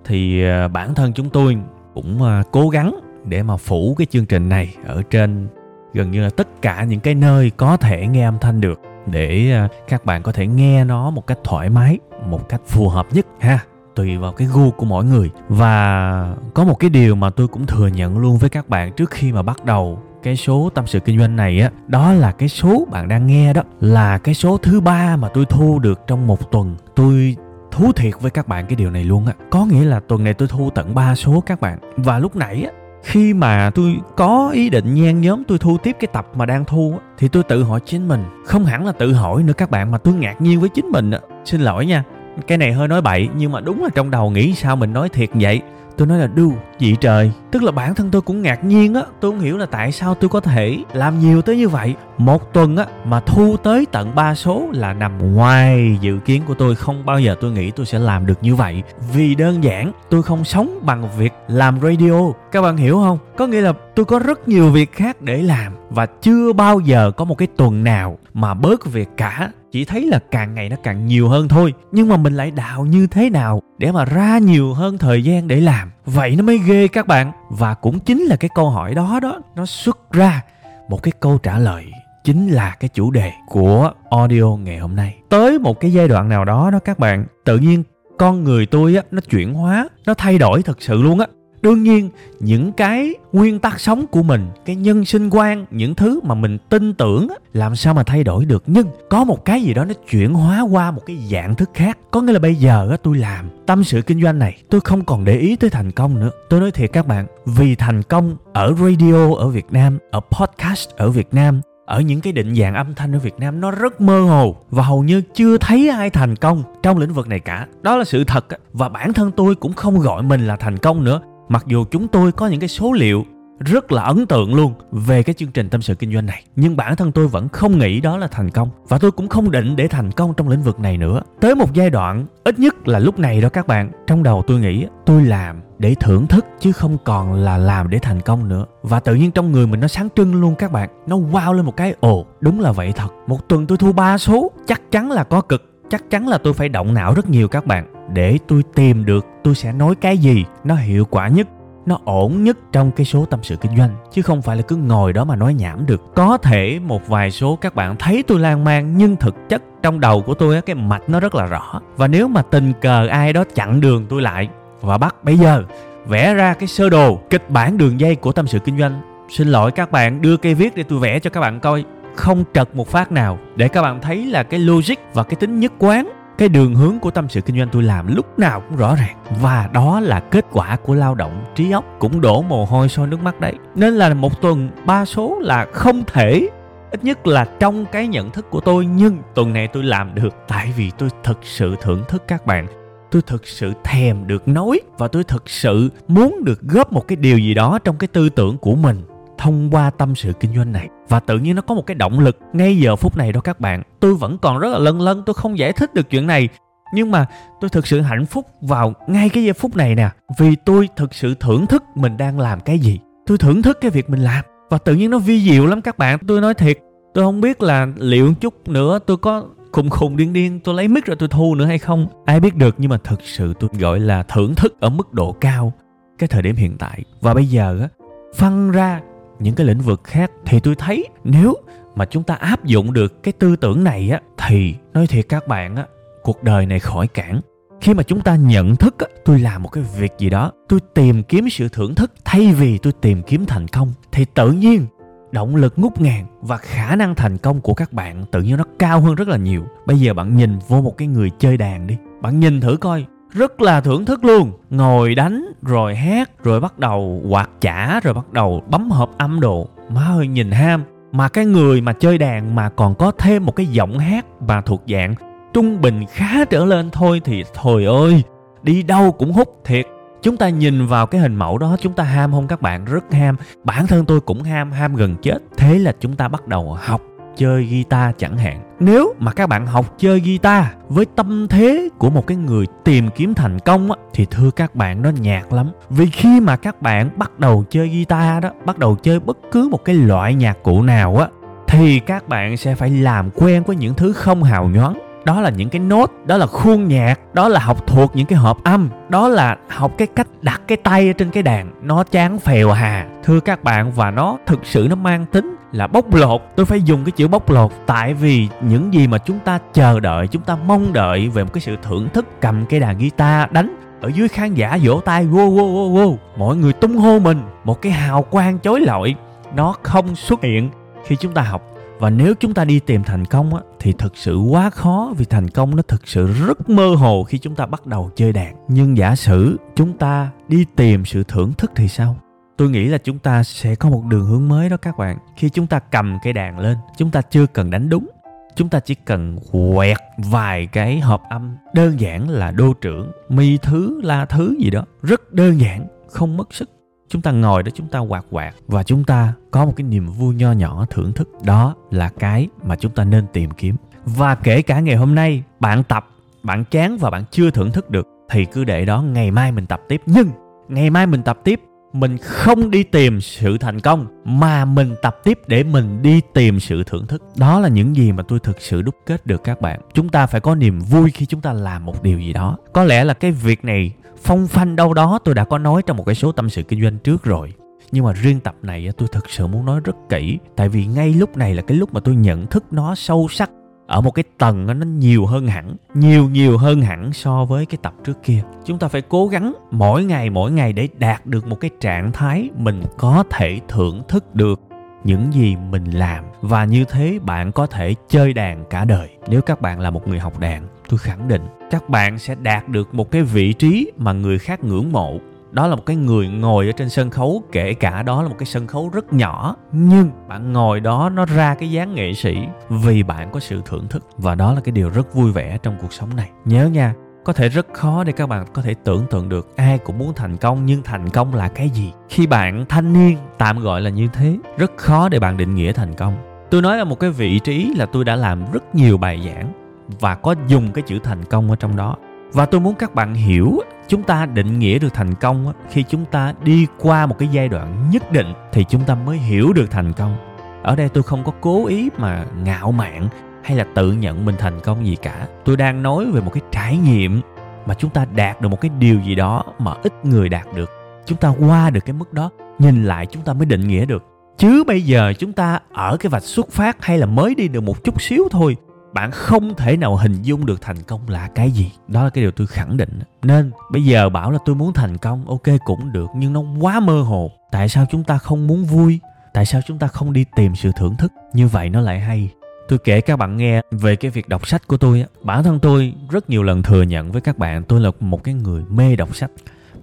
Thì 0.05 0.43
à, 0.43 0.67
bản 0.67 0.95
thân 0.95 1.13
chúng 1.13 1.29
tôi 1.29 1.57
cũng 1.93 2.23
à, 2.23 2.43
cố 2.51 2.69
gắng 2.69 2.99
để 3.25 3.43
mà 3.43 3.57
phủ 3.57 3.95
cái 3.97 4.07
chương 4.09 4.25
trình 4.25 4.49
này 4.49 4.75
ở 4.85 5.03
trên 5.09 5.47
gần 5.93 6.11
như 6.11 6.21
là 6.23 6.29
tất 6.29 6.61
cả 6.61 6.83
những 6.83 6.99
cái 6.99 7.15
nơi 7.15 7.49
có 7.49 7.77
thể 7.77 8.07
nghe 8.07 8.23
âm 8.23 8.39
thanh 8.39 8.61
được 8.61 8.79
để 9.05 9.51
à, 9.51 9.67
các 9.87 10.05
bạn 10.05 10.23
có 10.23 10.31
thể 10.31 10.47
nghe 10.47 10.83
nó 10.83 11.09
một 11.09 11.27
cách 11.27 11.39
thoải 11.43 11.69
mái, 11.69 11.99
một 12.29 12.49
cách 12.49 12.61
phù 12.65 12.89
hợp 12.89 13.07
nhất 13.11 13.25
ha. 13.39 13.59
Tùy 13.95 14.17
vào 14.17 14.33
cái 14.33 14.47
gu 14.53 14.71
của 14.71 14.85
mỗi 14.85 15.05
người. 15.05 15.29
Và 15.49 16.35
có 16.53 16.63
một 16.63 16.75
cái 16.79 16.89
điều 16.89 17.15
mà 17.15 17.29
tôi 17.29 17.47
cũng 17.47 17.65
thừa 17.65 17.87
nhận 17.87 18.17
luôn 18.17 18.37
với 18.37 18.49
các 18.49 18.69
bạn 18.69 18.91
trước 18.93 19.09
khi 19.09 19.31
mà 19.31 19.41
bắt 19.41 19.65
đầu 19.65 19.99
cái 20.23 20.35
số 20.35 20.69
tâm 20.75 20.87
sự 20.87 20.99
kinh 20.99 21.19
doanh 21.19 21.35
này 21.35 21.59
á 21.61 21.71
đó 21.87 22.13
là 22.13 22.31
cái 22.31 22.49
số 22.49 22.87
bạn 22.91 23.07
đang 23.07 23.27
nghe 23.27 23.53
đó 23.53 23.61
là 23.81 24.17
cái 24.17 24.35
số 24.35 24.57
thứ 24.57 24.81
ba 24.81 25.15
mà 25.15 25.29
tôi 25.33 25.45
thu 25.45 25.79
được 25.79 26.01
trong 26.07 26.27
một 26.27 26.51
tuần. 26.51 26.75
Tôi 26.95 27.35
thú 27.71 27.91
thiệt 27.91 28.13
với 28.21 28.31
các 28.31 28.47
bạn 28.47 28.65
cái 28.65 28.75
điều 28.75 28.91
này 28.91 29.03
luôn 29.03 29.25
á. 29.25 29.33
Có 29.49 29.65
nghĩa 29.65 29.85
là 29.85 29.99
tuần 29.99 30.23
này 30.23 30.33
tôi 30.33 30.47
thu 30.47 30.69
tận 30.69 30.95
3 30.95 31.15
số 31.15 31.43
các 31.45 31.61
bạn. 31.61 31.79
Và 31.97 32.19
lúc 32.19 32.35
nãy 32.35 32.63
á 32.63 32.71
khi 33.03 33.33
mà 33.33 33.71
tôi 33.75 33.95
có 34.15 34.49
ý 34.53 34.69
định 34.69 34.93
nhen 34.93 35.21
nhóm 35.21 35.43
tôi 35.43 35.59
thu 35.59 35.77
tiếp 35.77 35.95
cái 35.99 36.07
tập 36.13 36.27
mà 36.35 36.45
đang 36.45 36.65
thu 36.65 36.93
á, 36.93 37.05
thì 37.17 37.27
tôi 37.27 37.43
tự 37.43 37.63
hỏi 37.63 37.79
chính 37.85 38.07
mình. 38.07 38.23
Không 38.45 38.65
hẳn 38.65 38.85
là 38.85 38.91
tự 38.91 39.13
hỏi 39.13 39.43
nữa 39.43 39.53
các 39.53 39.71
bạn 39.71 39.91
mà 39.91 39.97
tôi 39.97 40.13
ngạc 40.13 40.41
nhiên 40.41 40.59
với 40.59 40.69
chính 40.69 40.85
mình 40.85 41.11
á. 41.11 41.19
Xin 41.45 41.61
lỗi 41.61 41.85
nha 41.85 42.03
cái 42.47 42.57
này 42.57 42.73
hơi 42.73 42.87
nói 42.87 43.01
bậy 43.01 43.29
nhưng 43.37 43.51
mà 43.51 43.59
đúng 43.59 43.83
là 43.83 43.89
trong 43.95 44.11
đầu 44.11 44.29
nghĩ 44.29 44.53
sao 44.55 44.75
mình 44.75 44.93
nói 44.93 45.09
thiệt 45.09 45.29
vậy? 45.33 45.61
Tôi 45.97 46.07
nói 46.07 46.19
là 46.19 46.27
đu, 46.27 46.53
dị 46.79 46.95
trời. 47.01 47.31
Tức 47.51 47.63
là 47.63 47.71
bản 47.71 47.95
thân 47.95 48.11
tôi 48.11 48.21
cũng 48.21 48.41
ngạc 48.41 48.63
nhiên 48.63 48.93
á. 48.93 49.01
Tôi 49.19 49.31
không 49.31 49.39
hiểu 49.39 49.57
là 49.57 49.65
tại 49.65 49.91
sao 49.91 50.15
tôi 50.15 50.29
có 50.29 50.39
thể 50.39 50.77
làm 50.93 51.19
nhiều 51.19 51.41
tới 51.41 51.57
như 51.57 51.69
vậy. 51.69 51.95
Một 52.17 52.53
tuần 52.53 52.77
á, 52.77 52.85
mà 53.05 53.19
thu 53.19 53.57
tới 53.57 53.85
tận 53.91 54.15
ba 54.15 54.35
số 54.35 54.67
là 54.71 54.93
nằm 54.93 55.35
ngoài 55.35 55.97
dự 56.01 56.17
kiến 56.25 56.41
của 56.47 56.53
tôi. 56.53 56.75
Không 56.75 57.05
bao 57.05 57.19
giờ 57.19 57.35
tôi 57.41 57.51
nghĩ 57.51 57.71
tôi 57.71 57.85
sẽ 57.85 57.99
làm 57.99 58.25
được 58.25 58.37
như 58.41 58.55
vậy. 58.55 58.83
Vì 59.13 59.35
đơn 59.35 59.63
giản, 59.63 59.91
tôi 60.09 60.23
không 60.23 60.43
sống 60.43 60.79
bằng 60.81 61.09
việc 61.17 61.33
làm 61.47 61.79
radio. 61.81 62.31
Các 62.51 62.61
bạn 62.61 62.77
hiểu 62.77 62.99
không? 62.99 63.17
Có 63.37 63.47
nghĩa 63.47 63.61
là 63.61 63.73
tôi 63.95 64.05
có 64.05 64.19
rất 64.19 64.47
nhiều 64.47 64.69
việc 64.69 64.91
khác 64.91 65.21
để 65.21 65.41
làm. 65.41 65.73
Và 65.89 66.05
chưa 66.05 66.53
bao 66.53 66.79
giờ 66.79 67.11
có 67.17 67.25
một 67.25 67.37
cái 67.37 67.47
tuần 67.57 67.83
nào 67.83 68.17
mà 68.33 68.53
bớt 68.53 68.85
việc 68.85 69.09
cả 69.17 69.51
chỉ 69.71 69.85
thấy 69.85 70.07
là 70.07 70.19
càng 70.31 70.53
ngày 70.53 70.69
nó 70.69 70.75
càng 70.83 71.05
nhiều 71.05 71.29
hơn 71.29 71.47
thôi, 71.47 71.73
nhưng 71.91 72.09
mà 72.09 72.17
mình 72.17 72.33
lại 72.33 72.51
đào 72.51 72.85
như 72.85 73.07
thế 73.07 73.29
nào 73.29 73.61
để 73.77 73.91
mà 73.91 74.05
ra 74.05 74.37
nhiều 74.37 74.73
hơn 74.73 74.97
thời 74.97 75.23
gian 75.23 75.47
để 75.47 75.59
làm? 75.59 75.91
Vậy 76.05 76.35
nó 76.35 76.43
mới 76.43 76.57
ghê 76.57 76.87
các 76.87 77.07
bạn. 77.07 77.31
Và 77.49 77.73
cũng 77.73 77.99
chính 77.99 78.21
là 78.21 78.35
cái 78.35 78.49
câu 78.55 78.69
hỏi 78.69 78.95
đó 78.95 79.19
đó, 79.21 79.41
nó 79.55 79.65
xuất 79.65 80.11
ra 80.11 80.41
một 80.89 81.03
cái 81.03 81.11
câu 81.19 81.37
trả 81.37 81.57
lời 81.57 81.85
chính 82.23 82.47
là 82.47 82.75
cái 82.79 82.89
chủ 82.93 83.11
đề 83.11 83.31
của 83.47 83.91
audio 84.09 84.45
ngày 84.45 84.77
hôm 84.77 84.95
nay. 84.95 85.15
Tới 85.29 85.59
một 85.59 85.79
cái 85.79 85.93
giai 85.93 86.07
đoạn 86.07 86.29
nào 86.29 86.45
đó 86.45 86.69
đó 86.71 86.79
các 86.79 86.99
bạn, 86.99 87.25
tự 87.45 87.57
nhiên 87.57 87.83
con 88.17 88.43
người 88.43 88.65
tôi 88.65 88.95
á, 88.95 89.03
nó 89.11 89.21
chuyển 89.29 89.53
hóa, 89.53 89.87
nó 90.05 90.13
thay 90.13 90.37
đổi 90.37 90.61
thật 90.63 90.81
sự 90.81 91.01
luôn 91.01 91.19
á 91.19 91.27
đương 91.61 91.83
nhiên, 91.83 92.09
những 92.39 92.71
cái 92.71 93.15
nguyên 93.33 93.59
tắc 93.59 93.79
sống 93.79 94.07
của 94.07 94.23
mình, 94.23 94.47
cái 94.65 94.75
nhân 94.75 95.05
sinh 95.05 95.29
quan, 95.29 95.65
những 95.71 95.95
thứ 95.95 96.19
mà 96.23 96.35
mình 96.35 96.57
tin 96.69 96.93
tưởng 96.93 97.27
làm 97.53 97.75
sao 97.75 97.93
mà 97.93 98.03
thay 98.03 98.23
đổi 98.23 98.45
được. 98.45 98.63
Nhưng 98.67 98.87
có 99.09 99.23
một 99.23 99.45
cái 99.45 99.61
gì 99.61 99.73
đó 99.73 99.85
nó 99.85 99.93
chuyển 100.09 100.33
hóa 100.33 100.61
qua 100.61 100.91
một 100.91 101.01
cái 101.05 101.17
dạng 101.31 101.55
thức 101.55 101.69
khác. 101.73 101.97
Có 102.11 102.21
nghĩa 102.21 102.33
là 102.33 102.39
bây 102.39 102.55
giờ 102.55 102.97
tôi 103.03 103.17
làm 103.17 103.49
tâm 103.65 103.83
sự 103.83 104.01
kinh 104.01 104.21
doanh 104.23 104.39
này, 104.39 104.57
tôi 104.69 104.81
không 104.81 105.05
còn 105.05 105.25
để 105.25 105.37
ý 105.37 105.55
tới 105.55 105.69
thành 105.69 105.91
công 105.91 106.19
nữa. 106.19 106.29
Tôi 106.49 106.59
nói 106.59 106.71
thiệt 106.71 106.89
các 106.93 107.07
bạn, 107.07 107.27
vì 107.45 107.75
thành 107.75 108.03
công 108.03 108.35
ở 108.53 108.75
radio 108.79 109.35
ở 109.35 109.47
việt 109.47 109.65
nam, 109.71 109.97
ở 110.11 110.19
podcast 110.19 110.89
ở 110.89 111.09
việt 111.09 111.27
nam, 111.31 111.61
ở 111.85 112.01
những 112.01 112.21
cái 112.21 112.33
định 112.33 112.55
dạng 112.55 112.75
âm 112.75 112.95
thanh 112.95 113.15
ở 113.15 113.19
Việt 113.19 113.39
Nam 113.39 113.61
nó 113.61 113.71
rất 113.71 114.01
mơ 114.01 114.21
hồ 114.21 114.55
và 114.69 114.83
hầu 114.83 115.03
như 115.03 115.21
chưa 115.21 115.57
thấy 115.57 115.89
ai 115.89 116.09
thành 116.09 116.35
công 116.35 116.63
trong 116.83 116.97
lĩnh 116.97 117.13
vực 117.13 117.27
này 117.27 117.39
cả. 117.39 117.67
Đó 117.81 117.97
là 117.97 118.03
sự 118.03 118.23
thật 118.23 118.45
và 118.73 118.89
bản 118.89 119.13
thân 119.13 119.31
tôi 119.31 119.55
cũng 119.55 119.73
không 119.73 119.99
gọi 119.99 120.23
mình 120.23 120.47
là 120.47 120.55
thành 120.55 120.77
công 120.77 121.03
nữa 121.03 121.21
mặc 121.51 121.63
dù 121.67 121.85
chúng 121.91 122.07
tôi 122.07 122.31
có 122.31 122.47
những 122.47 122.59
cái 122.59 122.69
số 122.69 122.93
liệu 122.93 123.25
rất 123.59 123.91
là 123.91 124.03
ấn 124.03 124.25
tượng 124.25 124.55
luôn 124.55 124.73
về 124.91 125.23
cái 125.23 125.33
chương 125.33 125.51
trình 125.51 125.69
tâm 125.69 125.81
sự 125.81 125.95
kinh 125.95 126.13
doanh 126.13 126.25
này, 126.25 126.43
nhưng 126.55 126.77
bản 126.77 126.95
thân 126.95 127.11
tôi 127.11 127.27
vẫn 127.27 127.49
không 127.49 127.79
nghĩ 127.79 128.01
đó 128.01 128.17
là 128.17 128.27
thành 128.27 128.49
công. 128.49 128.69
Và 128.87 128.97
tôi 128.97 129.11
cũng 129.11 129.29
không 129.29 129.51
định 129.51 129.75
để 129.75 129.87
thành 129.87 130.11
công 130.11 130.33
trong 130.37 130.49
lĩnh 130.49 130.61
vực 130.61 130.79
này 130.79 130.97
nữa. 130.97 131.21
Tới 131.39 131.55
một 131.55 131.73
giai 131.73 131.89
đoạn, 131.89 132.25
ít 132.43 132.59
nhất 132.59 132.87
là 132.87 132.99
lúc 132.99 133.19
này 133.19 133.41
đó 133.41 133.49
các 133.49 133.67
bạn, 133.67 133.91
trong 134.07 134.23
đầu 134.23 134.43
tôi 134.47 134.59
nghĩ 134.59 134.85
tôi 135.05 135.25
làm 135.25 135.61
để 135.79 135.95
thưởng 135.99 136.27
thức, 136.27 136.45
chứ 136.59 136.71
không 136.71 136.97
còn 137.03 137.33
là 137.33 137.57
làm 137.57 137.89
để 137.89 137.99
thành 137.99 138.21
công 138.21 138.47
nữa. 138.47 138.65
Và 138.83 138.99
tự 138.99 139.15
nhiên 139.15 139.31
trong 139.31 139.51
người 139.51 139.67
mình 139.67 139.79
nó 139.79 139.87
sáng 139.87 140.07
trưng 140.15 140.41
luôn 140.41 140.55
các 140.55 140.71
bạn, 140.71 140.89
nó 141.07 141.17
wow 141.17 141.53
lên 141.53 141.65
một 141.65 141.77
cái, 141.77 141.95
ồ, 141.99 142.25
đúng 142.41 142.59
là 142.59 142.71
vậy 142.71 142.93
thật. 142.95 143.09
Một 143.27 143.49
tuần 143.49 143.67
tôi 143.67 143.77
thu 143.77 143.93
ba 143.93 144.17
số, 144.17 144.51
chắc 144.67 144.91
chắn 144.91 145.11
là 145.11 145.23
có 145.23 145.41
cực, 145.41 145.63
chắc 145.89 146.09
chắn 146.09 146.27
là 146.27 146.37
tôi 146.37 146.53
phải 146.53 146.69
động 146.69 146.93
não 146.93 147.13
rất 147.13 147.29
nhiều 147.29 147.47
các 147.47 147.65
bạn 147.65 147.90
để 148.13 148.37
tôi 148.47 148.63
tìm 148.75 149.05
được 149.05 149.25
tôi 149.43 149.55
sẽ 149.55 149.73
nói 149.73 149.95
cái 149.95 150.17
gì, 150.17 150.45
nó 150.63 150.75
hiệu 150.75 151.05
quả 151.05 151.27
nhất, 151.27 151.47
nó 151.85 151.99
ổn 152.05 152.43
nhất 152.43 152.57
trong 152.71 152.91
cái 152.91 153.05
số 153.05 153.25
tâm 153.25 153.39
sự 153.43 153.55
kinh 153.55 153.77
doanh, 153.77 153.95
chứ 154.11 154.21
không 154.21 154.41
phải 154.41 154.55
là 154.55 154.61
cứ 154.61 154.75
ngồi 154.75 155.13
đó 155.13 155.25
mà 155.25 155.35
nói 155.35 155.53
nhảm 155.53 155.85
được. 155.85 156.15
Có 156.15 156.37
thể 156.37 156.79
một 156.79 157.07
vài 157.07 157.31
số 157.31 157.55
các 157.55 157.75
bạn 157.75 157.95
thấy 157.99 158.23
tôi 158.27 158.39
lan 158.39 158.63
man, 158.63 158.97
nhưng 158.97 159.15
thực 159.15 159.49
chất 159.49 159.63
trong 159.83 159.99
đầu 159.99 160.21
của 160.21 160.33
tôi 160.33 160.61
cái 160.61 160.75
mạch 160.75 161.09
nó 161.09 161.19
rất 161.19 161.35
là 161.35 161.45
rõ. 161.45 161.81
Và 161.97 162.07
nếu 162.07 162.27
mà 162.27 162.41
tình 162.41 162.73
cờ 162.81 163.07
ai 163.07 163.33
đó 163.33 163.43
chặn 163.55 163.81
đường 163.81 164.05
tôi 164.09 164.21
lại, 164.21 164.49
và 164.81 164.97
bắt 164.97 165.23
bây 165.23 165.37
giờ, 165.37 165.63
vẽ 166.07 166.33
ra 166.33 166.53
cái 166.53 166.67
sơ 166.67 166.89
đồ, 166.89 167.19
kịch 167.29 167.49
bản 167.49 167.77
đường 167.77 167.99
dây 167.99 168.15
của 168.15 168.31
tâm 168.31 168.47
sự 168.47 168.59
kinh 168.59 168.79
doanh, 168.79 169.01
xin 169.29 169.47
lỗi 169.47 169.71
các 169.71 169.91
bạn, 169.91 170.21
đưa 170.21 170.37
cây 170.37 170.53
viết 170.53 170.75
để 170.75 170.83
tôi 170.83 170.99
vẽ 170.99 171.19
cho 171.19 171.29
các 171.29 171.39
bạn 171.39 171.59
coi. 171.59 171.83
Không 172.15 172.43
trật 172.53 172.75
một 172.75 172.87
phát 172.87 173.11
nào, 173.11 173.37
để 173.55 173.67
các 173.67 173.81
bạn 173.81 174.01
thấy 174.01 174.25
là 174.25 174.43
cái 174.43 174.59
logic 174.59 174.95
và 175.13 175.23
cái 175.23 175.35
tính 175.35 175.59
nhất 175.59 175.73
quán 175.79 176.11
cái 176.41 176.49
đường 176.49 176.75
hướng 176.75 176.99
của 176.99 177.11
tâm 177.11 177.29
sự 177.29 177.41
kinh 177.41 177.57
doanh 177.57 177.69
tôi 177.71 177.83
làm 177.83 178.15
lúc 178.15 178.39
nào 178.39 178.61
cũng 178.69 178.77
rõ 178.77 178.95
ràng. 178.95 179.17
Và 179.41 179.69
đó 179.73 179.99
là 179.99 180.19
kết 180.19 180.45
quả 180.51 180.75
của 180.75 180.93
lao 180.93 181.15
động 181.15 181.43
trí 181.55 181.71
óc 181.71 181.85
cũng 181.99 182.21
đổ 182.21 182.41
mồ 182.41 182.65
hôi 182.65 182.89
soi 182.89 183.07
nước 183.07 183.23
mắt 183.23 183.39
đấy. 183.39 183.53
Nên 183.75 183.93
là 183.93 184.13
một 184.13 184.41
tuần, 184.41 184.69
ba 184.85 185.05
số 185.05 185.39
là 185.41 185.65
không 185.73 186.03
thể. 186.07 186.49
Ít 186.91 187.03
nhất 187.03 187.27
là 187.27 187.45
trong 187.59 187.85
cái 187.85 188.07
nhận 188.07 188.31
thức 188.31 188.49
của 188.49 188.59
tôi, 188.59 188.85
nhưng 188.85 189.17
tuần 189.35 189.53
này 189.53 189.67
tôi 189.67 189.83
làm 189.83 190.15
được. 190.15 190.33
Tại 190.47 190.73
vì 190.77 190.91
tôi 190.97 191.09
thực 191.23 191.39
sự 191.41 191.75
thưởng 191.81 192.03
thức 192.07 192.23
các 192.27 192.45
bạn. 192.45 192.67
Tôi 193.11 193.21
thực 193.21 193.47
sự 193.47 193.73
thèm 193.83 194.27
được 194.27 194.47
nói 194.47 194.79
và 194.97 195.07
tôi 195.07 195.23
thực 195.23 195.49
sự 195.49 195.89
muốn 196.07 196.43
được 196.43 196.61
góp 196.61 196.93
một 196.93 197.07
cái 197.07 197.15
điều 197.15 197.37
gì 197.37 197.53
đó 197.53 197.79
trong 197.83 197.97
cái 197.97 198.07
tư 198.07 198.29
tưởng 198.29 198.57
của 198.57 198.75
mình 198.75 199.01
thông 199.41 199.69
qua 199.71 199.89
tâm 199.89 200.15
sự 200.15 200.33
kinh 200.39 200.55
doanh 200.55 200.71
này. 200.71 200.89
Và 201.09 201.19
tự 201.19 201.39
nhiên 201.39 201.55
nó 201.55 201.61
có 201.61 201.75
một 201.75 201.85
cái 201.87 201.95
động 201.95 202.19
lực. 202.19 202.37
Ngay 202.53 202.77
giờ 202.77 202.95
phút 202.95 203.17
này 203.17 203.31
đó 203.31 203.41
các 203.41 203.59
bạn, 203.59 203.83
tôi 203.99 204.15
vẫn 204.15 204.37
còn 204.37 204.59
rất 204.59 204.69
là 204.69 204.79
lân 204.79 205.01
lân, 205.01 205.23
tôi 205.25 205.33
không 205.33 205.57
giải 205.57 205.73
thích 205.73 205.93
được 205.93 206.09
chuyện 206.09 206.27
này. 206.27 206.49
Nhưng 206.93 207.11
mà 207.11 207.25
tôi 207.61 207.69
thực 207.69 207.87
sự 207.87 208.01
hạnh 208.01 208.25
phúc 208.25 208.45
vào 208.61 208.93
ngay 209.07 209.29
cái 209.29 209.43
giây 209.43 209.53
phút 209.53 209.75
này 209.75 209.95
nè, 209.95 210.09
vì 210.37 210.55
tôi 210.65 210.89
thực 210.95 211.13
sự 211.13 211.35
thưởng 211.39 211.67
thức 211.67 211.83
mình 211.95 212.17
đang 212.17 212.39
làm 212.39 212.59
cái 212.59 212.79
gì. 212.79 212.99
Tôi 213.25 213.37
thưởng 213.37 213.61
thức 213.61 213.77
cái 213.81 213.91
việc 213.91 214.09
mình 214.09 214.23
làm. 214.23 214.45
Và 214.69 214.77
tự 214.77 214.95
nhiên 214.95 215.09
nó 215.09 215.19
vi 215.19 215.41
diệu 215.41 215.65
lắm 215.65 215.81
các 215.81 215.97
bạn. 215.97 216.19
Tôi 216.27 216.41
nói 216.41 216.53
thiệt, 216.53 216.79
tôi 217.13 217.25
không 217.25 217.41
biết 217.41 217.61
là 217.61 217.87
liệu 217.95 218.33
chút 218.33 218.67
nữa 218.67 218.99
tôi 219.07 219.17
có 219.17 219.43
khùng 219.71 219.89
khùng 219.89 220.17
điên 220.17 220.33
điên, 220.33 220.59
tôi 220.59 220.75
lấy 220.75 220.87
mic 220.87 221.05
rồi 221.05 221.15
tôi 221.15 221.29
thu 221.29 221.55
nữa 221.55 221.65
hay 221.65 221.77
không. 221.77 222.07
Ai 222.25 222.39
biết 222.39 222.55
được, 222.55 222.75
nhưng 222.77 222.89
mà 222.89 222.97
thực 223.03 223.21
sự 223.21 223.53
tôi 223.59 223.69
gọi 223.79 223.99
là 223.99 224.23
thưởng 224.23 224.55
thức 224.55 224.79
ở 224.79 224.89
mức 224.89 225.13
độ 225.13 225.31
cao 225.31 225.73
cái 226.19 226.27
thời 226.27 226.41
điểm 226.41 226.55
hiện 226.55 226.77
tại. 226.77 227.03
Và 227.21 227.33
bây 227.33 227.45
giờ 227.45 227.77
á, 227.81 227.87
phân 228.35 228.71
ra 228.71 229.01
những 229.41 229.55
cái 229.55 229.67
lĩnh 229.67 229.79
vực 229.79 230.03
khác 230.03 230.31
thì 230.45 230.59
tôi 230.59 230.75
thấy 230.75 231.07
nếu 231.23 231.55
mà 231.95 232.05
chúng 232.05 232.23
ta 232.23 232.33
áp 232.33 232.65
dụng 232.65 232.93
được 232.93 233.23
cái 233.23 233.31
tư 233.31 233.55
tưởng 233.55 233.83
này 233.83 234.09
á 234.09 234.21
thì 234.37 234.75
nói 234.93 235.07
thiệt 235.07 235.25
các 235.29 235.47
bạn 235.47 235.75
á 235.75 235.85
cuộc 236.23 236.43
đời 236.43 236.65
này 236.65 236.79
khỏi 236.79 237.07
cản. 237.07 237.41
Khi 237.81 237.93
mà 237.93 238.03
chúng 238.03 238.21
ta 238.21 238.35
nhận 238.35 238.75
thức 238.75 238.99
á, 238.99 239.07
tôi 239.25 239.39
làm 239.39 239.63
một 239.63 239.69
cái 239.69 239.83
việc 239.97 240.11
gì 240.17 240.29
đó 240.29 240.51
tôi 240.69 240.79
tìm 240.93 241.23
kiếm 241.23 241.49
sự 241.49 241.69
thưởng 241.69 241.95
thức 241.95 242.13
thay 242.25 242.53
vì 242.53 242.77
tôi 242.77 242.93
tìm 243.01 243.23
kiếm 243.23 243.45
thành 243.45 243.67
công 243.67 243.93
thì 244.11 244.25
tự 244.25 244.51
nhiên 244.51 244.85
động 245.31 245.55
lực 245.55 245.79
ngút 245.79 246.01
ngàn 246.01 246.25
và 246.41 246.57
khả 246.57 246.95
năng 246.95 247.15
thành 247.15 247.37
công 247.37 247.61
của 247.61 247.73
các 247.73 247.93
bạn 247.93 248.25
tự 248.31 248.41
nhiên 248.41 248.57
nó 248.57 248.63
cao 248.79 249.01
hơn 249.01 249.15
rất 249.15 249.27
là 249.27 249.37
nhiều. 249.37 249.63
Bây 249.85 249.99
giờ 249.99 250.13
bạn 250.13 250.37
nhìn 250.37 250.59
vô 250.67 250.81
một 250.81 250.97
cái 250.97 251.07
người 251.07 251.31
chơi 251.39 251.57
đàn 251.57 251.87
đi 251.87 251.97
bạn 252.21 252.39
nhìn 252.39 252.61
thử 252.61 252.77
coi 252.77 253.05
rất 253.33 253.61
là 253.61 253.81
thưởng 253.81 254.05
thức 254.05 254.25
luôn. 254.25 254.51
Ngồi 254.69 255.15
đánh, 255.15 255.45
rồi 255.61 255.95
hát, 255.95 256.43
rồi 256.43 256.59
bắt 256.59 256.79
đầu 256.79 257.21
quạt 257.29 257.49
chả, 257.61 257.99
rồi 257.99 258.13
bắt 258.13 258.33
đầu 258.33 258.63
bấm 258.69 258.91
hợp 258.91 259.09
âm 259.17 259.39
đồ 259.39 259.67
má 259.89 260.05
ơi, 260.05 260.27
nhìn 260.27 260.51
ham. 260.51 260.83
Mà 261.11 261.29
cái 261.29 261.45
người 261.45 261.81
mà 261.81 261.93
chơi 261.93 262.17
đàn 262.17 262.55
mà 262.55 262.69
còn 262.69 262.95
có 262.95 263.11
thêm 263.11 263.45
một 263.45 263.55
cái 263.55 263.65
giọng 263.65 263.99
hát 263.99 264.25
và 264.39 264.61
thuộc 264.61 264.83
dạng 264.87 265.15
trung 265.53 265.81
bình 265.81 266.05
khá 266.11 266.45
trở 266.45 266.65
lên 266.65 266.89
thôi 266.91 267.21
thì 267.25 267.43
thôi 267.53 267.85
ơi, 267.85 268.23
đi 268.63 268.83
đâu 268.83 269.11
cũng 269.11 269.33
hút 269.33 269.61
thiệt. 269.65 269.85
Chúng 270.21 270.37
ta 270.37 270.49
nhìn 270.49 270.85
vào 270.85 271.07
cái 271.07 271.21
hình 271.21 271.35
mẫu 271.35 271.57
đó, 271.57 271.77
chúng 271.81 271.93
ta 271.93 272.03
ham 272.03 272.31
không 272.31 272.47
các 272.47 272.61
bạn? 272.61 272.85
Rất 272.85 273.13
ham. 273.13 273.35
Bản 273.63 273.87
thân 273.87 274.05
tôi 274.05 274.21
cũng 274.21 274.43
ham 274.43 274.71
ham 274.71 274.95
gần 274.95 275.15
chết. 275.21 275.37
Thế 275.57 275.79
là 275.79 275.93
chúng 275.99 276.15
ta 276.15 276.27
bắt 276.27 276.47
đầu 276.47 276.77
học 276.81 277.01
chơi 277.35 277.63
guitar 277.65 278.15
chẳng 278.17 278.37
hạn. 278.37 278.61
Nếu 278.79 279.13
mà 279.19 279.31
các 279.31 279.49
bạn 279.49 279.65
học 279.67 279.95
chơi 279.97 280.19
guitar 280.19 280.65
với 280.89 281.05
tâm 281.15 281.47
thế 281.49 281.89
của 281.97 282.09
một 282.09 282.27
cái 282.27 282.37
người 282.37 282.65
tìm 282.83 283.09
kiếm 283.15 283.33
thành 283.33 283.59
công 283.59 283.91
á 283.91 283.97
thì 284.13 284.25
thưa 284.31 284.51
các 284.51 284.75
bạn 284.75 285.01
nó 285.01 285.09
nhạt 285.09 285.43
lắm. 285.49 285.71
Vì 285.89 286.05
khi 286.05 286.39
mà 286.39 286.55
các 286.55 286.81
bạn 286.81 287.09
bắt 287.15 287.39
đầu 287.39 287.65
chơi 287.69 287.89
guitar 287.89 288.43
đó 288.43 288.49
bắt 288.65 288.77
đầu 288.77 288.95
chơi 288.95 289.19
bất 289.19 289.37
cứ 289.51 289.67
một 289.71 289.85
cái 289.85 289.95
loại 289.95 290.33
nhạc 290.33 290.63
cụ 290.63 290.81
nào 290.81 291.17
á 291.17 291.27
thì 291.67 291.99
các 291.99 292.27
bạn 292.27 292.57
sẽ 292.57 292.75
phải 292.75 292.89
làm 292.89 293.29
quen 293.35 293.63
với 293.63 293.75
những 293.75 293.93
thứ 293.93 294.13
không 294.13 294.43
hào 294.43 294.69
nhoáng. 294.69 294.99
Đó 295.25 295.41
là 295.41 295.49
những 295.49 295.69
cái 295.69 295.79
nốt 295.79 296.11
đó 296.25 296.37
là 296.37 296.45
khuôn 296.45 296.87
nhạc 296.87 297.19
đó 297.33 297.47
là 297.47 297.59
học 297.59 297.87
thuộc 297.87 298.15
những 298.15 298.25
cái 298.25 298.39
hợp 298.39 298.57
âm 298.63 298.89
đó 299.09 299.27
là 299.27 299.57
học 299.69 299.91
cái 299.97 300.07
cách 300.07 300.27
đặt 300.41 300.61
cái 300.67 300.77
tay 300.77 301.13
trên 301.17 301.29
cái 301.29 301.43
đàn 301.43 301.71
nó 301.81 302.03
chán 302.03 302.39
phèo 302.39 302.71
hà. 302.71 303.07
Thưa 303.23 303.39
các 303.39 303.63
bạn 303.63 303.91
và 303.91 304.11
nó 304.11 304.37
thực 304.45 304.59
sự 304.63 304.87
nó 304.89 304.95
mang 304.95 305.25
tính 305.25 305.55
là 305.71 305.87
bóc 305.87 306.13
lột. 306.13 306.41
Tôi 306.55 306.65
phải 306.65 306.81
dùng 306.81 307.03
cái 307.05 307.11
chữ 307.11 307.27
bóc 307.27 307.49
lột 307.49 307.71
tại 307.85 308.13
vì 308.13 308.47
những 308.61 308.93
gì 308.93 309.07
mà 309.07 309.17
chúng 309.17 309.39
ta 309.39 309.59
chờ 309.73 309.99
đợi 309.99 310.27
chúng 310.27 310.41
ta 310.41 310.57
mong 310.67 310.93
đợi 310.93 311.29
về 311.29 311.43
một 311.43 311.49
cái 311.53 311.61
sự 311.61 311.75
thưởng 311.81 312.09
thức 312.13 312.25
cầm 312.41 312.65
cây 312.69 312.79
đàn 312.79 312.97
guitar 312.97 313.51
đánh 313.51 313.75
ở 314.01 314.11
dưới 314.15 314.27
khán 314.27 314.53
giả 314.53 314.77
vỗ 314.83 314.99
tay 314.99 315.25
wow 315.25 315.55
wow 315.55 315.73
wow 315.73 315.93
wow. 315.93 316.15
Mọi 316.37 316.55
người 316.55 316.73
tung 316.73 316.97
hô 316.97 317.19
mình 317.19 317.41
một 317.63 317.81
cái 317.81 317.91
hào 317.91 318.21
quang 318.23 318.59
chói 318.59 318.79
lọi. 318.79 319.15
Nó 319.55 319.75
không 319.83 320.15
xuất 320.15 320.43
hiện 320.43 320.69
khi 321.05 321.15
chúng 321.15 321.33
ta 321.33 321.41
học. 321.41 321.67
Và 321.99 322.09
nếu 322.09 322.33
chúng 322.39 322.53
ta 322.53 322.65
đi 322.65 322.79
tìm 322.79 323.03
thành 323.03 323.25
công 323.25 323.55
á, 323.55 323.61
thì 323.79 323.93
thực 323.93 324.17
sự 324.17 324.37
quá 324.37 324.69
khó 324.69 325.13
vì 325.17 325.25
thành 325.25 325.49
công 325.49 325.75
nó 325.75 325.81
thực 325.87 326.07
sự 326.07 326.27
rất 326.47 326.69
mơ 326.69 326.95
hồ 326.95 327.23
khi 327.23 327.37
chúng 327.37 327.55
ta 327.55 327.65
bắt 327.65 327.87
đầu 327.87 328.11
chơi 328.15 328.33
đàn. 328.33 328.55
Nhưng 328.67 328.97
giả 328.97 329.15
sử 329.15 329.57
chúng 329.75 329.97
ta 329.97 330.29
đi 330.47 330.65
tìm 330.75 331.05
sự 331.05 331.23
thưởng 331.23 331.53
thức 331.57 331.71
thì 331.75 331.87
sao? 331.87 332.15
Tôi 332.61 332.69
nghĩ 332.69 332.87
là 332.87 332.97
chúng 332.97 333.19
ta 333.19 333.43
sẽ 333.43 333.75
có 333.75 333.89
một 333.89 334.03
đường 334.05 334.25
hướng 334.25 334.49
mới 334.49 334.69
đó 334.69 334.77
các 334.77 334.97
bạn. 334.97 335.17
Khi 335.35 335.49
chúng 335.49 335.67
ta 335.67 335.79
cầm 335.79 336.17
cây 336.23 336.33
đàn 336.33 336.59
lên, 336.59 336.77
chúng 336.97 337.11
ta 337.11 337.21
chưa 337.21 337.45
cần 337.45 337.69
đánh 337.69 337.89
đúng. 337.89 338.09
Chúng 338.55 338.69
ta 338.69 338.79
chỉ 338.79 338.95
cần 338.95 339.37
quẹt 339.75 339.97
vài 340.17 340.67
cái 340.67 340.99
hợp 340.99 341.21
âm. 341.29 341.55
Đơn 341.73 341.99
giản 341.99 342.29
là 342.29 342.51
đô 342.51 342.73
trưởng, 342.73 343.11
mi 343.29 343.57
thứ, 343.57 344.01
la 344.03 344.25
thứ 344.25 344.55
gì 344.59 344.69
đó. 344.69 344.85
Rất 345.01 345.33
đơn 345.33 345.59
giản, 345.59 345.87
không 346.09 346.37
mất 346.37 346.53
sức. 346.53 346.69
Chúng 347.09 347.21
ta 347.21 347.31
ngồi 347.31 347.63
đó, 347.63 347.71
chúng 347.75 347.87
ta 347.87 347.99
quạt 347.99 348.25
quạt. 348.29 348.55
Và 348.67 348.83
chúng 348.83 349.03
ta 349.03 349.33
có 349.51 349.65
một 349.65 349.73
cái 349.75 349.83
niềm 349.83 350.07
vui 350.07 350.35
nho 350.35 350.51
nhỏ, 350.51 350.85
thưởng 350.89 351.13
thức. 351.13 351.29
Đó 351.43 351.75
là 351.91 352.09
cái 352.19 352.47
mà 352.63 352.75
chúng 352.75 352.91
ta 352.91 353.03
nên 353.03 353.25
tìm 353.33 353.51
kiếm. 353.51 353.75
Và 354.05 354.35
kể 354.35 354.61
cả 354.61 354.79
ngày 354.79 354.95
hôm 354.95 355.15
nay, 355.15 355.43
bạn 355.59 355.83
tập, 355.83 356.07
bạn 356.43 356.63
chán 356.71 356.97
và 356.97 357.09
bạn 357.09 357.23
chưa 357.31 357.51
thưởng 357.51 357.71
thức 357.71 357.89
được, 357.89 358.07
thì 358.29 358.45
cứ 358.45 358.63
để 358.63 358.85
đó, 358.85 359.01
ngày 359.01 359.31
mai 359.31 359.51
mình 359.51 359.65
tập 359.65 359.81
tiếp. 359.87 360.01
Nhưng, 360.05 360.29
ngày 360.69 360.89
mai 360.89 361.07
mình 361.07 361.23
tập 361.23 361.39
tiếp 361.43 361.61
mình 361.93 362.17
không 362.17 362.71
đi 362.71 362.83
tìm 362.83 363.21
sự 363.21 363.57
thành 363.57 363.79
công, 363.79 364.07
mà 364.25 364.65
mình 364.65 364.95
tập 365.01 365.17
tiếp 365.23 365.39
để 365.47 365.63
mình 365.63 366.01
đi 366.01 366.21
tìm 366.33 366.59
sự 366.59 366.83
thưởng 366.83 367.07
thức. 367.07 367.23
Đó 367.35 367.59
là 367.59 367.67
những 367.67 367.95
gì 367.95 368.11
mà 368.11 368.23
tôi 368.23 368.39
thực 368.39 368.61
sự 368.61 368.81
đúc 368.81 368.95
kết 369.05 369.25
được 369.25 369.43
các 369.43 369.61
bạn. 369.61 369.81
Chúng 369.93 370.09
ta 370.09 370.25
phải 370.27 370.41
có 370.41 370.55
niềm 370.55 370.79
vui 370.79 371.11
khi 371.11 371.25
chúng 371.25 371.41
ta 371.41 371.53
làm 371.53 371.85
một 371.85 372.03
điều 372.03 372.19
gì 372.19 372.33
đó. 372.33 372.57
Có 372.73 372.83
lẽ 372.83 373.03
là 373.03 373.13
cái 373.13 373.31
việc 373.31 373.65
này 373.65 373.91
phong 374.23 374.47
phanh 374.47 374.75
đâu 374.75 374.93
đó 374.93 375.19
tôi 375.25 375.35
đã 375.35 375.43
có 375.43 375.57
nói 375.57 375.81
trong 375.85 375.97
một 375.97 376.03
cái 376.03 376.15
số 376.15 376.31
tâm 376.31 376.49
sự 376.49 376.63
kinh 376.63 376.81
doanh 376.81 376.97
trước 376.97 377.23
rồi. 377.23 377.53
Nhưng 377.91 378.05
mà 378.05 378.13
riêng 378.13 378.39
tập 378.39 378.55
này 378.61 378.89
tôi 378.97 379.07
thực 379.11 379.29
sự 379.29 379.47
muốn 379.47 379.65
nói 379.65 379.79
rất 379.83 379.95
kỹ. 380.09 380.37
Tại 380.55 380.69
vì 380.69 380.85
ngay 380.85 381.13
lúc 381.13 381.37
này 381.37 381.55
là 381.55 381.61
cái 381.61 381.77
lúc 381.77 381.93
mà 381.93 381.99
tôi 381.99 382.15
nhận 382.15 382.47
thức 382.47 382.63
nó 382.71 382.95
sâu 382.95 383.27
sắc 383.31 383.51
ở 383.91 384.01
một 384.01 384.11
cái 384.11 384.23
tầng 384.37 384.67
nó 384.67 384.73
nhiều 384.73 385.25
hơn 385.25 385.47
hẳn, 385.47 385.75
nhiều 385.93 386.29
nhiều 386.29 386.57
hơn 386.57 386.81
hẳn 386.81 387.13
so 387.13 387.45
với 387.45 387.65
cái 387.65 387.77
tập 387.81 387.93
trước 388.03 388.23
kia. 388.23 388.43
Chúng 388.65 388.79
ta 388.79 388.87
phải 388.87 389.01
cố 389.01 389.27
gắng 389.27 389.53
mỗi 389.71 390.03
ngày 390.03 390.29
mỗi 390.29 390.51
ngày 390.51 390.73
để 390.73 390.87
đạt 390.97 391.25
được 391.25 391.47
một 391.47 391.55
cái 391.59 391.69
trạng 391.79 392.11
thái 392.11 392.49
mình 392.55 392.83
có 392.97 393.23
thể 393.29 393.59
thưởng 393.67 394.01
thức 394.07 394.35
được 394.35 394.59
những 395.03 395.33
gì 395.33 395.55
mình 395.55 395.85
làm. 395.85 396.25
Và 396.41 396.65
như 396.65 396.85
thế 396.85 397.19
bạn 397.21 397.51
có 397.51 397.67
thể 397.67 397.95
chơi 398.09 398.33
đàn 398.33 398.65
cả 398.69 398.85
đời. 398.85 399.09
Nếu 399.27 399.41
các 399.41 399.61
bạn 399.61 399.79
là 399.79 399.89
một 399.89 400.07
người 400.07 400.19
học 400.19 400.39
đàn, 400.39 400.67
tôi 400.89 400.97
khẳng 400.97 401.27
định 401.27 401.41
các 401.71 401.89
bạn 401.89 402.19
sẽ 402.19 402.35
đạt 402.35 402.69
được 402.69 402.93
một 402.93 403.11
cái 403.11 403.21
vị 403.21 403.53
trí 403.53 403.91
mà 403.97 404.13
người 404.13 404.39
khác 404.39 404.63
ngưỡng 404.63 404.91
mộ 404.91 405.19
đó 405.51 405.67
là 405.67 405.75
một 405.75 405.85
cái 405.85 405.95
người 405.95 406.27
ngồi 406.27 406.65
ở 406.65 406.71
trên 406.71 406.89
sân 406.89 407.09
khấu, 407.09 407.43
kể 407.51 407.73
cả 407.73 408.03
đó 408.03 408.23
là 408.23 408.29
một 408.29 408.35
cái 408.39 408.45
sân 408.45 408.67
khấu 408.67 408.89
rất 408.89 409.13
nhỏ, 409.13 409.55
nhưng 409.71 410.11
bạn 410.27 410.53
ngồi 410.53 410.79
đó 410.79 411.09
nó 411.09 411.25
ra 411.25 411.55
cái 411.55 411.71
dáng 411.71 411.95
nghệ 411.95 412.13
sĩ 412.13 412.37
vì 412.69 413.03
bạn 413.03 413.31
có 413.31 413.39
sự 413.39 413.61
thưởng 413.65 413.87
thức. 413.87 414.05
Và 414.17 414.35
đó 414.35 414.53
là 414.53 414.61
cái 414.61 414.71
điều 414.71 414.89
rất 414.89 415.13
vui 415.13 415.31
vẻ 415.31 415.57
trong 415.63 415.75
cuộc 415.81 415.93
sống 415.93 416.09
này. 416.15 416.29
Nhớ 416.45 416.65
nha, 416.65 416.93
có 417.23 417.33
thể 417.33 417.49
rất 417.49 417.67
khó 417.73 418.03
để 418.03 418.11
các 418.11 418.29
bạn 418.29 418.45
có 418.53 418.61
thể 418.61 418.75
tưởng 418.83 419.05
tượng 419.09 419.29
được 419.29 419.55
ai 419.55 419.77
cũng 419.77 419.97
muốn 419.97 420.13
thành 420.15 420.37
công, 420.37 420.65
nhưng 420.65 420.83
thành 420.83 421.09
công 421.09 421.33
là 421.33 421.47
cái 421.47 421.69
gì. 421.69 421.93
Khi 422.09 422.27
bạn 422.27 422.65
thanh 422.69 422.93
niên, 422.93 423.17
tạm 423.37 423.59
gọi 423.59 423.81
là 423.81 423.89
như 423.89 424.07
thế, 424.13 424.37
rất 424.57 424.71
khó 424.77 425.09
để 425.09 425.19
bạn 425.19 425.37
định 425.37 425.55
nghĩa 425.55 425.71
thành 425.71 425.93
công. 425.93 426.15
Tôi 426.49 426.61
nói 426.61 426.77
là 426.77 426.83
một 426.83 426.99
cái 426.99 427.09
vị 427.09 427.39
trí 427.39 427.73
là 427.77 427.85
tôi 427.85 428.05
đã 428.05 428.15
làm 428.15 428.51
rất 428.53 428.75
nhiều 428.75 428.97
bài 428.97 429.21
giảng 429.25 429.53
và 429.99 430.15
có 430.15 430.35
dùng 430.47 430.71
cái 430.71 430.81
chữ 430.81 430.99
thành 431.03 431.25
công 431.25 431.49
ở 431.49 431.55
trong 431.55 431.75
đó. 431.75 431.95
Và 432.33 432.45
tôi 432.45 432.61
muốn 432.61 432.75
các 432.75 432.95
bạn 432.95 433.13
hiểu 433.13 433.59
chúng 433.91 434.03
ta 434.03 434.25
định 434.25 434.59
nghĩa 434.59 434.79
được 434.79 434.93
thành 434.93 435.15
công 435.15 435.53
khi 435.69 435.83
chúng 435.83 436.05
ta 436.05 436.33
đi 436.43 436.67
qua 436.79 437.05
một 437.05 437.15
cái 437.19 437.27
giai 437.31 437.49
đoạn 437.49 437.89
nhất 437.91 438.11
định 438.11 438.33
thì 438.51 438.65
chúng 438.69 438.83
ta 438.83 438.95
mới 438.95 439.17
hiểu 439.17 439.53
được 439.53 439.71
thành 439.71 439.93
công. 439.93 440.15
Ở 440.63 440.75
đây 440.75 440.89
tôi 440.89 441.03
không 441.03 441.23
có 441.23 441.31
cố 441.41 441.65
ý 441.65 441.89
mà 441.97 442.25
ngạo 442.43 442.71
mạn 442.71 443.09
hay 443.43 443.57
là 443.57 443.65
tự 443.75 443.91
nhận 443.91 444.25
mình 444.25 444.35
thành 444.39 444.59
công 444.59 444.85
gì 444.85 444.95
cả. 445.01 445.27
Tôi 445.45 445.57
đang 445.57 445.83
nói 445.83 446.11
về 446.11 446.21
một 446.21 446.31
cái 446.33 446.43
trải 446.51 446.77
nghiệm 446.77 447.21
mà 447.65 447.73
chúng 447.73 447.89
ta 447.89 448.05
đạt 448.15 448.41
được 448.41 448.49
một 448.49 448.61
cái 448.61 448.71
điều 448.79 448.99
gì 448.99 449.15
đó 449.15 449.43
mà 449.59 449.73
ít 449.83 450.05
người 450.05 450.29
đạt 450.29 450.45
được. 450.55 450.69
Chúng 451.05 451.17
ta 451.17 451.33
qua 451.39 451.69
được 451.69 451.85
cái 451.85 451.93
mức 451.93 452.13
đó, 452.13 452.29
nhìn 452.59 452.85
lại 452.85 453.05
chúng 453.05 453.23
ta 453.23 453.33
mới 453.33 453.45
định 453.45 453.67
nghĩa 453.67 453.85
được. 453.85 454.03
Chứ 454.37 454.63
bây 454.67 454.81
giờ 454.81 455.13
chúng 455.19 455.33
ta 455.33 455.59
ở 455.73 455.97
cái 455.97 456.09
vạch 456.09 456.23
xuất 456.23 456.51
phát 456.51 456.85
hay 456.85 456.97
là 456.97 457.05
mới 457.05 457.35
đi 457.35 457.47
được 457.47 457.61
một 457.61 457.83
chút 457.83 458.01
xíu 458.01 458.27
thôi 458.31 458.57
bạn 458.93 459.11
không 459.11 459.55
thể 459.55 459.77
nào 459.77 459.95
hình 459.95 460.21
dung 460.21 460.45
được 460.45 460.61
thành 460.61 460.83
công 460.83 461.09
là 461.09 461.27
cái 461.27 461.51
gì. 461.51 461.71
Đó 461.87 462.03
là 462.03 462.09
cái 462.09 462.21
điều 462.21 462.31
tôi 462.31 462.47
khẳng 462.47 462.77
định. 462.77 462.99
Nên, 463.23 463.51
bây 463.71 463.83
giờ 463.83 464.09
bảo 464.09 464.31
là 464.31 464.39
tôi 464.45 464.55
muốn 464.55 464.73
thành 464.73 464.97
công, 464.97 465.29
ok 465.29 465.59
cũng 465.65 465.91
được, 465.91 466.09
nhưng 466.15 466.33
nó 466.33 466.43
quá 466.59 466.79
mơ 466.79 467.01
hồ. 467.01 467.31
Tại 467.51 467.69
sao 467.69 467.85
chúng 467.91 468.03
ta 468.03 468.17
không 468.17 468.47
muốn 468.47 468.65
vui? 468.65 468.99
Tại 469.33 469.45
sao 469.45 469.61
chúng 469.67 469.79
ta 469.79 469.87
không 469.87 470.13
đi 470.13 470.25
tìm 470.35 470.55
sự 470.55 470.71
thưởng 470.77 470.95
thức? 470.97 471.11
Như 471.33 471.47
vậy 471.47 471.69
nó 471.69 471.81
lại 471.81 471.99
hay. 471.99 472.29
Tôi 472.67 472.79
kể 472.83 473.01
các 473.01 473.19
bạn 473.19 473.37
nghe 473.37 473.61
về 473.71 473.95
cái 473.95 474.11
việc 474.11 474.29
đọc 474.29 474.47
sách 474.47 474.67
của 474.67 474.77
tôi 474.77 475.01
á. 475.01 475.07
Bản 475.23 475.43
thân 475.43 475.59
tôi 475.59 475.93
rất 476.09 476.29
nhiều 476.29 476.43
lần 476.43 476.63
thừa 476.63 476.81
nhận 476.81 477.11
với 477.11 477.21
các 477.21 477.37
bạn 477.37 477.63
tôi 477.63 477.79
là 477.79 477.91
một 477.99 478.23
cái 478.23 478.33
người 478.33 478.63
mê 478.69 478.95
đọc 478.95 479.15
sách, 479.15 479.31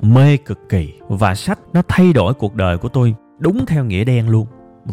mê 0.02 0.36
cực 0.36 0.58
kỳ. 0.68 0.92
Và 1.08 1.34
sách 1.34 1.58
nó 1.72 1.82
thay 1.88 2.12
đổi 2.12 2.34
cuộc 2.34 2.54
đời 2.54 2.78
của 2.78 2.88
tôi 2.88 3.14
đúng 3.38 3.66
theo 3.66 3.84
nghĩa 3.84 4.04
đen 4.04 4.28
luôn. 4.28 4.46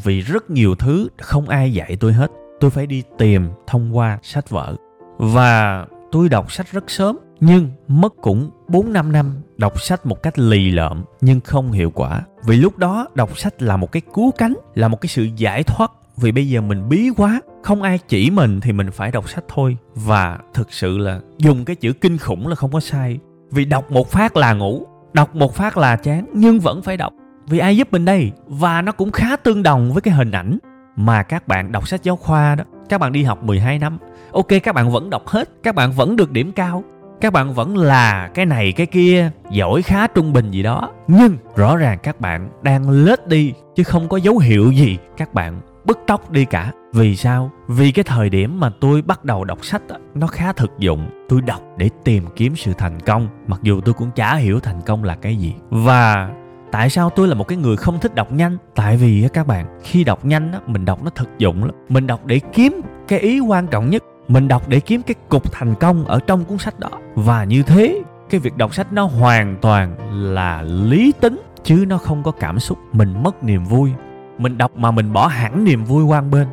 Vì 0.03 0.21
rất 0.21 0.49
nhiều 0.49 0.75
thứ 0.75 1.07
không 1.17 1.49
ai 1.49 1.73
dạy 1.73 1.97
tôi 1.99 2.13
hết 2.13 2.31
tôi 2.59 2.71
phải 2.71 2.87
đi 2.87 3.03
tìm 3.17 3.49
thông 3.67 3.97
qua 3.97 4.19
sách 4.21 4.49
vở 4.49 4.75
và 5.17 5.85
tôi 6.11 6.29
đọc 6.29 6.51
sách 6.51 6.71
rất 6.71 6.89
sớm 6.89 7.17
nhưng 7.39 7.69
mất 7.87 8.13
cũng 8.21 8.51
4-5 8.67 9.11
năm 9.11 9.41
đọc 9.57 9.81
sách 9.81 10.05
một 10.05 10.23
cách 10.23 10.39
lì 10.39 10.71
lợm 10.71 11.03
nhưng 11.21 11.41
không 11.41 11.71
hiệu 11.71 11.91
quả. 11.91 12.21
Vì 12.45 12.57
lúc 12.57 12.77
đó 12.77 13.07
đọc 13.15 13.37
sách 13.37 13.61
là 13.61 13.77
một 13.77 13.91
cái 13.91 14.01
cứu 14.13 14.31
cánh, 14.31 14.53
là 14.75 14.87
một 14.87 15.01
cái 15.01 15.07
sự 15.07 15.27
giải 15.37 15.63
thoát. 15.63 15.91
Vì 16.17 16.31
bây 16.31 16.49
giờ 16.49 16.61
mình 16.61 16.89
bí 16.89 17.09
quá, 17.17 17.41
không 17.63 17.81
ai 17.81 17.99
chỉ 18.07 18.29
mình 18.29 18.61
thì 18.61 18.71
mình 18.71 18.91
phải 18.91 19.11
đọc 19.11 19.29
sách 19.29 19.43
thôi. 19.47 19.77
Và 19.95 20.39
thực 20.53 20.73
sự 20.73 20.97
là 20.97 21.19
dùng 21.37 21.65
cái 21.65 21.75
chữ 21.75 21.93
kinh 21.93 22.17
khủng 22.17 22.47
là 22.47 22.55
không 22.55 22.71
có 22.71 22.79
sai. 22.79 23.19
Vì 23.51 23.65
đọc 23.65 23.91
một 23.91 24.11
phát 24.11 24.37
là 24.37 24.53
ngủ, 24.53 24.85
đọc 25.13 25.35
một 25.35 25.55
phát 25.55 25.77
là 25.77 25.95
chán 25.95 26.25
nhưng 26.33 26.59
vẫn 26.59 26.81
phải 26.81 26.97
đọc. 26.97 27.13
Vì 27.47 27.59
ai 27.59 27.77
giúp 27.77 27.87
mình 27.91 28.05
đây? 28.05 28.31
Và 28.47 28.81
nó 28.81 28.91
cũng 28.91 29.11
khá 29.11 29.35
tương 29.35 29.63
đồng 29.63 29.93
với 29.93 30.01
cái 30.01 30.13
hình 30.13 30.31
ảnh 30.31 30.57
mà 30.95 31.23
các 31.23 31.47
bạn 31.47 31.71
đọc 31.71 31.87
sách 31.87 32.03
giáo 32.03 32.15
khoa 32.15 32.55
đó. 32.55 32.63
Các 32.89 32.97
bạn 32.97 33.11
đi 33.11 33.23
học 33.23 33.43
12 33.43 33.79
năm. 33.79 33.97
Ok 34.31 34.47
các 34.63 34.75
bạn 34.75 34.91
vẫn 34.91 35.09
đọc 35.09 35.27
hết, 35.27 35.49
các 35.63 35.75
bạn 35.75 35.91
vẫn 35.91 36.15
được 36.15 36.31
điểm 36.31 36.51
cao 36.51 36.83
các 37.21 37.33
bạn 37.33 37.53
vẫn 37.53 37.77
là 37.77 38.29
cái 38.33 38.45
này 38.45 38.71
cái 38.71 38.85
kia 38.85 39.31
giỏi 39.49 39.81
khá 39.81 40.07
trung 40.07 40.33
bình 40.33 40.51
gì 40.51 40.63
đó 40.63 40.89
nhưng 41.07 41.37
rõ 41.55 41.77
ràng 41.77 41.97
các 42.03 42.21
bạn 42.21 42.49
đang 42.61 42.89
lết 42.89 43.27
đi 43.27 43.53
chứ 43.75 43.83
không 43.83 44.09
có 44.09 44.17
dấu 44.17 44.37
hiệu 44.37 44.71
gì 44.71 44.97
các 45.17 45.33
bạn 45.33 45.61
bứt 45.85 45.99
tốc 46.07 46.31
đi 46.31 46.45
cả 46.45 46.71
vì 46.93 47.15
sao 47.15 47.51
vì 47.67 47.91
cái 47.91 48.03
thời 48.03 48.29
điểm 48.29 48.59
mà 48.59 48.69
tôi 48.81 49.01
bắt 49.01 49.25
đầu 49.25 49.43
đọc 49.43 49.65
sách 49.65 49.81
nó 50.15 50.27
khá 50.27 50.53
thực 50.53 50.79
dụng 50.79 51.09
tôi 51.29 51.41
đọc 51.41 51.61
để 51.77 51.89
tìm 52.03 52.25
kiếm 52.35 52.55
sự 52.55 52.73
thành 52.77 52.99
công 52.99 53.27
mặc 53.47 53.59
dù 53.63 53.81
tôi 53.81 53.93
cũng 53.93 54.11
chả 54.11 54.35
hiểu 54.35 54.59
thành 54.59 54.81
công 54.81 55.03
là 55.03 55.15
cái 55.15 55.35
gì 55.35 55.53
và 55.69 56.29
tại 56.75 56.89
sao 56.89 57.09
tôi 57.09 57.27
là 57.27 57.35
một 57.35 57.47
cái 57.47 57.57
người 57.57 57.77
không 57.77 57.99
thích 57.99 58.15
đọc 58.15 58.31
nhanh? 58.31 58.57
Tại 58.75 58.97
vì 58.97 59.27
các 59.33 59.47
bạn, 59.47 59.79
khi 59.83 60.03
đọc 60.03 60.25
nhanh 60.25 60.51
mình 60.67 60.85
đọc 60.85 61.03
nó 61.03 61.09
thực 61.09 61.29
dụng 61.37 61.63
lắm. 61.63 61.75
Mình 61.89 62.07
đọc 62.07 62.25
để 62.25 62.39
kiếm 62.53 62.81
cái 63.07 63.19
ý 63.19 63.39
quan 63.39 63.67
trọng 63.67 63.89
nhất. 63.89 64.03
Mình 64.27 64.47
đọc 64.47 64.69
để 64.69 64.79
kiếm 64.79 65.01
cái 65.01 65.15
cục 65.29 65.51
thành 65.51 65.75
công 65.75 66.05
ở 66.05 66.19
trong 66.27 66.45
cuốn 66.45 66.57
sách 66.57 66.79
đó. 66.79 66.89
Và 67.15 67.43
như 67.43 67.63
thế, 67.63 68.01
cái 68.29 68.39
việc 68.39 68.57
đọc 68.57 68.73
sách 68.73 68.93
nó 68.93 69.03
hoàn 69.05 69.57
toàn 69.61 69.95
là 70.33 70.61
lý 70.61 71.13
tính, 71.19 71.41
chứ 71.63 71.85
nó 71.87 71.97
không 71.97 72.23
có 72.23 72.31
cảm 72.31 72.59
xúc. 72.59 72.77
Mình 72.93 73.23
mất 73.23 73.43
niềm 73.43 73.65
vui. 73.65 73.91
Mình 74.37 74.57
đọc 74.57 74.71
mà 74.75 74.91
mình 74.91 75.13
bỏ 75.13 75.27
hẳn 75.27 75.63
niềm 75.63 75.83
vui 75.83 76.03
qua 76.03 76.21
bên. 76.21 76.47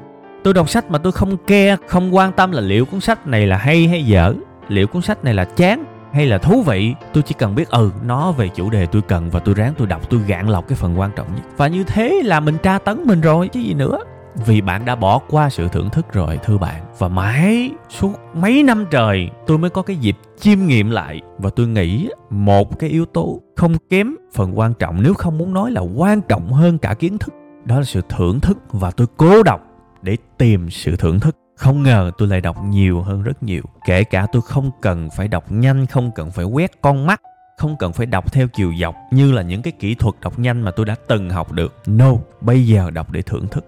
Tôi 0.45 0.55
đọc 0.55 0.69
sách 0.69 0.91
mà 0.91 0.99
tôi 0.99 1.13
không 1.13 1.37
ke 1.37 1.77
không 1.87 2.15
quan 2.15 2.33
tâm 2.33 2.53
là 2.53 2.61
liệu 2.61 2.85
cuốn 2.85 3.01
sách 3.01 3.27
này 3.27 3.47
là 3.47 3.57
hay 3.57 3.89
hay 3.89 4.05
dở, 4.05 4.35
liệu 4.69 4.87
cuốn 4.87 5.03
sách 5.03 5.25
này 5.25 5.35
là 5.35 5.45
chán 5.45 5.85
hay 6.13 6.27
là 6.27 6.39
thú 6.39 6.63
vị, 6.63 6.95
tôi 7.13 7.23
chỉ 7.23 7.35
cần 7.39 7.55
biết 7.55 7.71
ừ 7.71 7.91
nó 8.05 8.33
về 8.33 8.49
chủ 8.49 8.71
đề 8.71 8.87
tôi 8.87 9.03
cần 9.03 9.31
và 9.31 9.41
tôi 9.41 9.55
ráng 9.55 9.75
tôi 9.79 9.87
đọc, 9.87 10.11
tôi 10.11 10.21
gạn 10.27 10.49
lọc 10.49 10.69
cái 10.69 10.77
phần 10.77 11.01
quan 11.01 11.11
trọng 11.17 11.35
nhất. 11.35 11.43
Và 11.57 11.69
như 11.69 11.85
thế 11.85 12.21
là 12.25 12.41
mình 12.41 12.59
tra 12.63 12.79
tấn 12.79 13.03
mình 13.07 13.21
rồi, 13.21 13.49
chứ 13.49 13.61
gì 13.61 13.75
nữa. 13.75 13.99
Vì 14.47 14.61
bạn 14.61 14.85
đã 14.85 14.95
bỏ 14.95 15.19
qua 15.19 15.51
sự 15.51 15.69
thưởng 15.69 15.91
thức 15.91 16.13
rồi, 16.13 16.39
thưa 16.45 16.59
bạn. 16.59 16.83
Và 16.99 17.09
mãi 17.09 17.71
suốt 17.89 18.13
mấy 18.35 18.63
năm 18.63 18.87
trời, 18.91 19.31
tôi 19.47 19.59
mới 19.59 19.71
có 19.71 19.83
cái 19.83 19.97
dịp 19.97 20.17
chiêm 20.41 20.59
nghiệm 20.67 20.91
lại. 20.91 21.21
Và 21.39 21.51
tôi 21.57 21.67
nghĩ 21.67 22.09
một 22.31 22.79
cái 22.79 22.91
yếu 22.91 23.07
tố 23.07 23.41
không 23.57 23.75
kém 23.91 24.15
phần 24.35 24.59
quan 24.59 24.75
trọng, 24.75 25.03
nếu 25.03 25.15
không 25.15 25.39
muốn 25.39 25.55
nói 25.55 25.71
là 25.71 25.81
quan 25.81 26.21
trọng 26.21 26.53
hơn 26.53 26.79
cả 26.79 26.95
kiến 26.95 27.19
thức, 27.19 27.35
đó 27.65 27.79
là 27.79 27.85
sự 27.85 28.01
thưởng 28.09 28.41
thức. 28.41 28.59
Và 28.71 28.91
tôi 28.91 29.07
cố 29.17 29.43
đọc 29.43 29.61
để 30.03 30.17
tìm 30.39 30.71
sự 30.71 30.97
thưởng 30.97 31.21
thức 31.21 31.37
không 31.57 31.83
ngờ 31.83 32.11
tôi 32.19 32.29
lại 32.29 32.41
đọc 32.41 32.57
nhiều 32.65 33.03
hơn 33.03 33.23
rất 33.23 33.43
nhiều. 33.43 33.63
Kể 33.87 34.05
cả 34.05 34.27
tôi 34.33 34.43
không 34.43 34.71
cần 34.81 35.09
phải 35.17 35.29
đọc 35.29 35.53
nhanh, 35.53 35.87
không 35.87 36.11
cần 36.15 36.31
phải 36.31 36.45
quét 36.45 36.81
con 36.81 37.07
mắt, 37.07 37.21
không 37.57 37.77
cần 37.79 37.93
phải 37.93 38.07
đọc 38.07 38.33
theo 38.33 38.49
chiều 38.49 38.73
dọc 38.81 38.95
như 39.11 39.33
là 39.33 39.43
những 39.43 39.63
cái 39.63 39.73
kỹ 39.73 39.95
thuật 39.95 40.15
đọc 40.21 40.39
nhanh 40.39 40.63
mà 40.63 40.71
tôi 40.71 40.87
đã 40.87 40.95
từng 41.09 41.31
học 41.31 41.53
được. 41.53 41.75
No, 41.87 42.13
bây 42.41 42.67
giờ 42.67 42.91
đọc 42.91 43.11
để 43.11 43.23
thưởng 43.23 43.49
thức. 43.49 43.65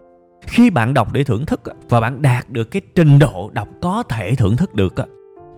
Khi 0.47 0.71
bạn 0.71 0.95
đọc 0.95 1.13
để 1.13 1.25
thưởng 1.25 1.47
thức 1.47 1.61
và 1.89 2.01
bạn 2.01 2.23
đạt 2.23 2.51
được 2.51 2.65
cái 2.65 2.83
trình 2.95 3.19
độ 3.19 3.51
đọc 3.53 3.69
có 3.83 4.03
thể 4.09 4.35
thưởng 4.35 4.57
thức 4.57 4.75
được 4.75 4.95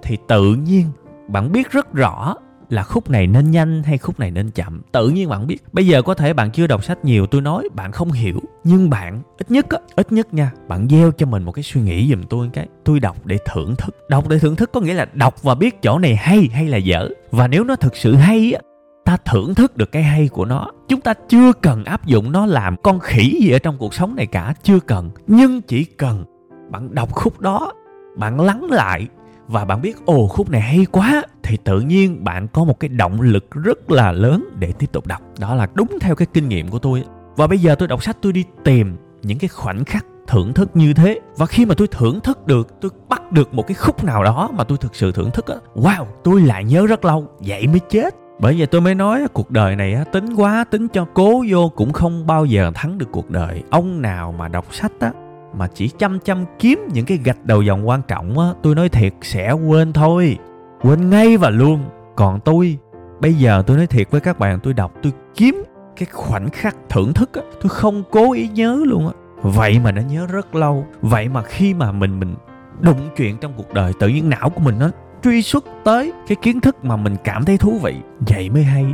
thì 0.03 0.19
tự 0.29 0.55
nhiên 0.55 0.91
bạn 1.29 1.53
biết 1.53 1.71
rất 1.71 1.93
rõ 1.93 2.35
là 2.71 2.83
khúc 2.83 3.11
này 3.11 3.27
nên 3.27 3.51
nhanh 3.51 3.83
hay 3.83 3.99
khúc 3.99 4.21
này 4.21 4.31
nên 4.31 4.51
chậm? 4.51 4.83
Tự 4.93 5.09
nhiên 5.09 5.29
bạn 5.29 5.47
biết. 5.47 5.59
Bây 5.73 5.87
giờ 5.87 6.03
có 6.03 6.15
thể 6.15 6.33
bạn 6.33 6.51
chưa 6.51 6.67
đọc 6.67 6.85
sách 6.85 7.05
nhiều, 7.05 7.27
tôi 7.27 7.41
nói 7.41 7.69
bạn 7.75 7.93
không 7.93 8.13
hiểu. 8.13 8.41
Nhưng 8.65 8.91
bạn, 8.91 9.23
ít 9.39 9.51
nhất 9.51 9.69
á, 9.69 9.79
ít 9.97 10.13
nhất 10.13 10.35
nha, 10.35 10.53
bạn 10.69 10.89
gieo 10.89 11.13
cho 11.13 11.27
mình 11.27 11.43
một 11.43 11.53
cái 11.53 11.63
suy 11.63 11.81
nghĩ 11.81 12.09
giùm 12.11 12.23
tôi 12.23 12.51
cái. 12.53 12.67
Tôi 12.85 13.01
đọc 13.01 13.17
để 13.25 13.39
thưởng 13.47 13.77
thức. 13.77 13.97
Đọc 14.09 14.29
để 14.29 14.39
thưởng 14.39 14.57
thức 14.57 14.71
có 14.73 14.81
nghĩa 14.81 14.95
là 14.95 15.07
đọc 15.13 15.43
và 15.43 15.55
biết 15.55 15.83
chỗ 15.83 15.99
này 15.99 16.17
hay 16.17 16.49
hay 16.53 16.69
là 16.69 16.77
dở. 16.77 17.09
Và 17.31 17.49
nếu 17.49 17.65
nó 17.65 17.77
thực 17.77 17.97
sự 17.97 18.15
hay 18.15 18.53
á, 18.53 18.61
ta 19.05 19.17
thưởng 19.25 19.55
thức 19.55 19.77
được 19.77 19.93
cái 19.93 20.03
hay 20.03 20.29
của 20.29 20.45
nó. 20.45 20.67
Chúng 20.89 21.01
ta 21.01 21.15
chưa 21.29 21.53
cần 21.53 21.85
áp 21.85 22.07
dụng 22.07 22.33
nó 22.33 22.47
làm 22.47 22.77
con 22.83 23.01
khỉ 23.01 23.39
gì 23.43 23.51
ở 23.51 23.59
trong 23.59 23.79
cuộc 23.79 23.95
sống 23.95 24.17
này 24.17 24.27
cả, 24.27 24.55
chưa 24.63 24.81
cần. 24.81 25.11
Nhưng 25.27 25.63
chỉ 25.63 25.85
cần 25.85 26.25
bạn 26.71 26.95
đọc 26.95 27.13
khúc 27.13 27.41
đó, 27.41 27.73
bạn 28.17 28.41
lắng 28.41 28.65
lại 28.71 29.07
và 29.49 29.65
bạn 29.65 29.83
biết, 29.83 29.97
ồ, 30.05 30.27
khúc 30.27 30.51
này 30.51 30.61
hay 30.61 30.87
quá. 30.93 31.23
Thì 31.43 31.57
tự 31.57 31.81
nhiên 31.81 32.25
bạn 32.25 32.49
có 32.49 32.65
một 32.65 32.81
cái 32.81 32.89
động 32.89 33.21
lực 33.21 33.51
rất 33.51 33.91
là 33.91 34.13
lớn 34.13 34.49
để 34.59 34.73
tiếp 34.73 34.93
tục 34.93 35.07
đọc. 35.07 35.21
Đó 35.39 35.55
là 35.55 35.69
đúng 35.75 35.99
theo 36.01 36.15
cái 36.15 36.27
kinh 36.33 36.49
nghiệm 36.49 36.69
của 36.69 36.79
tôi. 36.79 37.05
Và 37.37 37.47
bây 37.47 37.59
giờ 37.59 37.75
tôi 37.75 37.89
đọc 37.89 38.03
sách, 38.03 38.17
tôi 38.23 38.33
đi 38.33 38.45
tìm 38.65 38.97
những 39.23 39.39
cái 39.39 39.49
khoảnh 39.49 39.85
khắc 39.85 40.07
thưởng 40.27 40.53
thức 40.53 40.71
như 40.75 40.95
thế. 40.95 41.21
Và 41.37 41.47
khi 41.47 41.67
mà 41.67 41.75
tôi 41.75 41.89
thưởng 41.89 42.21
thức 42.21 42.47
được, 42.47 42.81
tôi 42.81 42.91
bắt 43.09 43.33
được 43.33 43.55
một 43.55 43.67
cái 43.67 43.75
khúc 43.75 44.05
nào 44.05 44.25
đó 44.25 44.51
mà 44.53 44.65
tôi 44.65 44.79
thực 44.79 44.95
sự 44.95 45.13
thưởng 45.13 45.31
thức 45.31 45.47
á, 45.47 45.57
wow, 45.75 46.05
tôi 46.25 46.41
lại 46.41 46.65
nhớ 46.65 46.87
rất 46.87 47.05
lâu, 47.05 47.27
vậy 47.39 47.67
mới 47.67 47.81
chết. 47.91 48.15
Bởi 48.41 48.55
vậy 48.59 48.67
tôi 48.67 48.81
mới 48.81 48.95
nói, 48.95 49.27
cuộc 49.33 49.51
đời 49.51 49.77
này 49.77 49.97
tính 50.13 50.35
quá, 50.35 50.65
tính 50.71 50.89
cho 50.89 51.07
cố 51.15 51.45
vô, 51.49 51.73
cũng 51.77 51.93
không 51.93 52.27
bao 52.27 52.45
giờ 52.45 52.71
thắng 52.75 52.99
được 52.99 53.09
cuộc 53.13 53.31
đời. 53.31 53.63
Ông 53.71 54.03
nào 54.03 54.35
mà 54.39 54.49
đọc 54.49 54.75
sách 54.75 54.93
á 55.01 55.13
mà 55.59 55.67
chỉ 55.75 55.89
chăm 55.89 56.19
chăm 56.21 56.45
kiếm 56.59 56.89
những 56.93 57.07
cái 57.07 57.19
gạch 57.25 57.45
đầu 57.45 57.63
dòng 57.63 57.89
quan 57.89 58.03
trọng 58.09 58.39
á, 58.39 58.47
tôi 58.63 58.75
nói 58.75 58.89
thiệt 58.89 59.15
sẽ 59.23 59.53
quên 59.53 59.93
thôi. 59.93 60.39
Quên 60.83 61.11
ngay 61.11 61.37
và 61.37 61.51
luôn. 61.51 61.85
Còn 62.17 62.41
tôi, 62.41 62.79
bây 63.21 63.35
giờ 63.35 63.63
tôi 63.67 63.77
nói 63.77 63.87
thiệt 63.87 64.11
với 64.11 64.21
các 64.21 64.39
bạn, 64.39 64.61
tôi 64.61 64.75
đọc, 64.75 64.93
tôi 65.03 65.13
kiếm 65.35 65.63
cái 65.97 66.07
khoảnh 66.13 66.51
khắc 66.51 66.77
thưởng 66.89 67.13
thức 67.13 67.33
á, 67.33 67.43
tôi 67.63 67.69
không 67.69 68.03
cố 68.11 68.33
ý 68.33 68.49
nhớ 68.49 68.83
luôn 68.87 69.07
á. 69.07 69.13
Vậy 69.43 69.79
mà 69.85 69.93
nó 69.93 70.03
nhớ 70.03 70.27
rất 70.27 70.55
lâu. 70.55 70.87
Vậy 71.01 71.29
mà 71.29 71.43
khi 71.43 71.75
mà 71.75 71.93
mình 71.93 72.21
mình 72.21 72.35
đụng 72.81 73.09
chuyện 73.17 73.37
trong 73.41 73.53
cuộc 73.57 73.75
đời, 73.75 73.93
tự 74.01 74.09
nhiên 74.09 74.31
não 74.31 74.51
của 74.51 74.61
mình 74.61 74.79
nó 74.79 74.91
truy 75.23 75.43
xuất 75.43 75.65
tới 75.85 76.13
cái 76.29 76.37
kiến 76.43 76.61
thức 76.61 76.85
mà 76.85 76.97
mình 76.97 77.17
cảm 77.25 77.45
thấy 77.45 77.59
thú 77.59 77.79
vị, 77.83 77.95
vậy 78.21 78.51
mới 78.51 78.65
hay. 78.65 78.87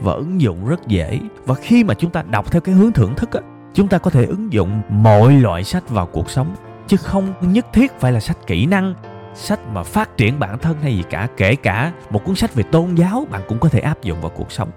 Và 0.00 0.12
ứng 0.12 0.40
dụng 0.40 0.68
rất 0.68 0.86
dễ. 0.86 1.20
Và 1.46 1.54
khi 1.54 1.84
mà 1.84 1.94
chúng 1.94 2.10
ta 2.10 2.22
đọc 2.22 2.52
theo 2.52 2.60
cái 2.60 2.74
hướng 2.74 2.92
thưởng 2.92 3.14
thức 3.14 3.32
á 3.32 3.40
chúng 3.76 3.88
ta 3.88 3.98
có 3.98 4.10
thể 4.10 4.24
ứng 4.24 4.52
dụng 4.52 4.80
mọi 4.88 5.32
loại 5.32 5.64
sách 5.64 5.90
vào 5.90 6.06
cuộc 6.06 6.30
sống, 6.30 6.54
chứ 6.86 6.96
không 6.96 7.34
nhất 7.40 7.66
thiết 7.72 8.00
phải 8.00 8.12
là 8.12 8.20
sách 8.20 8.38
kỹ 8.46 8.66
năng, 8.66 8.94
sách 9.34 9.60
mà 9.72 9.82
phát 9.82 10.16
triển 10.16 10.38
bản 10.38 10.58
thân 10.58 10.76
hay 10.82 10.96
gì 10.96 11.02
cả. 11.10 11.28
Kể 11.36 11.56
cả 11.56 11.92
một 12.10 12.24
cuốn 12.24 12.34
sách 12.34 12.54
về 12.54 12.62
tôn 12.62 12.94
giáo, 12.94 13.26
bạn 13.30 13.40
cũng 13.48 13.58
có 13.58 13.68
thể 13.68 13.80
áp 13.80 14.02
dụng 14.02 14.20
vào 14.20 14.30
cuộc 14.36 14.52
sống. 14.52 14.68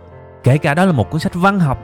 Kể 0.44 0.58
cả 0.58 0.74
đó 0.74 0.86
là 0.86 0.91
một 0.91 1.10
cuốn 1.10 1.20
sách 1.20 1.36
văn 1.36 1.60
học, 1.60 1.77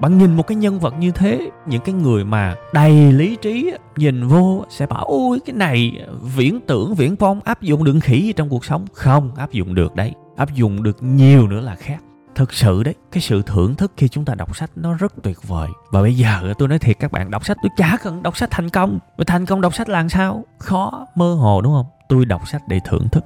bạn 0.00 0.18
nhìn 0.18 0.36
một 0.36 0.46
cái 0.46 0.56
nhân 0.56 0.80
vật 0.80 0.94
như 0.98 1.10
thế, 1.10 1.50
những 1.66 1.80
cái 1.80 1.94
người 1.94 2.24
mà 2.24 2.54
đầy 2.72 3.12
lý 3.12 3.36
trí, 3.36 3.72
nhìn 3.96 4.26
vô 4.26 4.64
sẽ 4.68 4.86
bảo, 4.86 5.04
ôi, 5.04 5.40
cái 5.46 5.56
này 5.56 6.06
viễn 6.36 6.60
tưởng, 6.66 6.94
viễn 6.94 7.16
phong 7.16 7.40
áp 7.44 7.62
dụng 7.62 7.84
được 7.84 7.98
khỉ 8.02 8.32
trong 8.36 8.48
cuộc 8.48 8.64
sống. 8.64 8.86
Không, 8.92 9.30
áp 9.36 9.52
dụng 9.52 9.74
được 9.74 9.94
đấy. 9.94 10.12
Áp 10.36 10.54
dụng 10.54 10.82
được 10.82 11.02
nhiều 11.02 11.48
nữa 11.48 11.60
là 11.60 11.74
khác 11.74 11.98
thực 12.38 12.52
sự 12.52 12.82
đấy, 12.82 12.94
cái 13.12 13.20
sự 13.20 13.42
thưởng 13.42 13.74
thức 13.74 13.92
khi 13.96 14.08
chúng 14.08 14.24
ta 14.24 14.34
đọc 14.34 14.56
sách 14.56 14.70
nó 14.76 14.94
rất 14.94 15.12
tuyệt 15.22 15.38
vời. 15.42 15.68
Và 15.92 16.02
bây 16.02 16.14
giờ 16.14 16.54
tôi 16.58 16.68
nói 16.68 16.78
thiệt, 16.78 16.98
các 16.98 17.12
bạn, 17.12 17.30
đọc 17.30 17.46
sách 17.46 17.56
tôi 17.62 17.70
chả 17.76 17.96
cần 18.02 18.22
đọc 18.22 18.36
sách 18.36 18.50
thành 18.50 18.70
công. 18.70 18.98
Mà 19.18 19.24
thành 19.26 19.46
công 19.46 19.60
đọc 19.60 19.74
sách 19.74 19.88
là 19.88 20.08
sao? 20.08 20.44
Khó, 20.58 21.06
mơ 21.14 21.34
hồ, 21.34 21.60
đúng 21.60 21.72
không? 21.72 21.86
Tôi 22.08 22.24
đọc 22.24 22.48
sách 22.48 22.62
để 22.68 22.80
thưởng 22.84 23.08
thức 23.12 23.24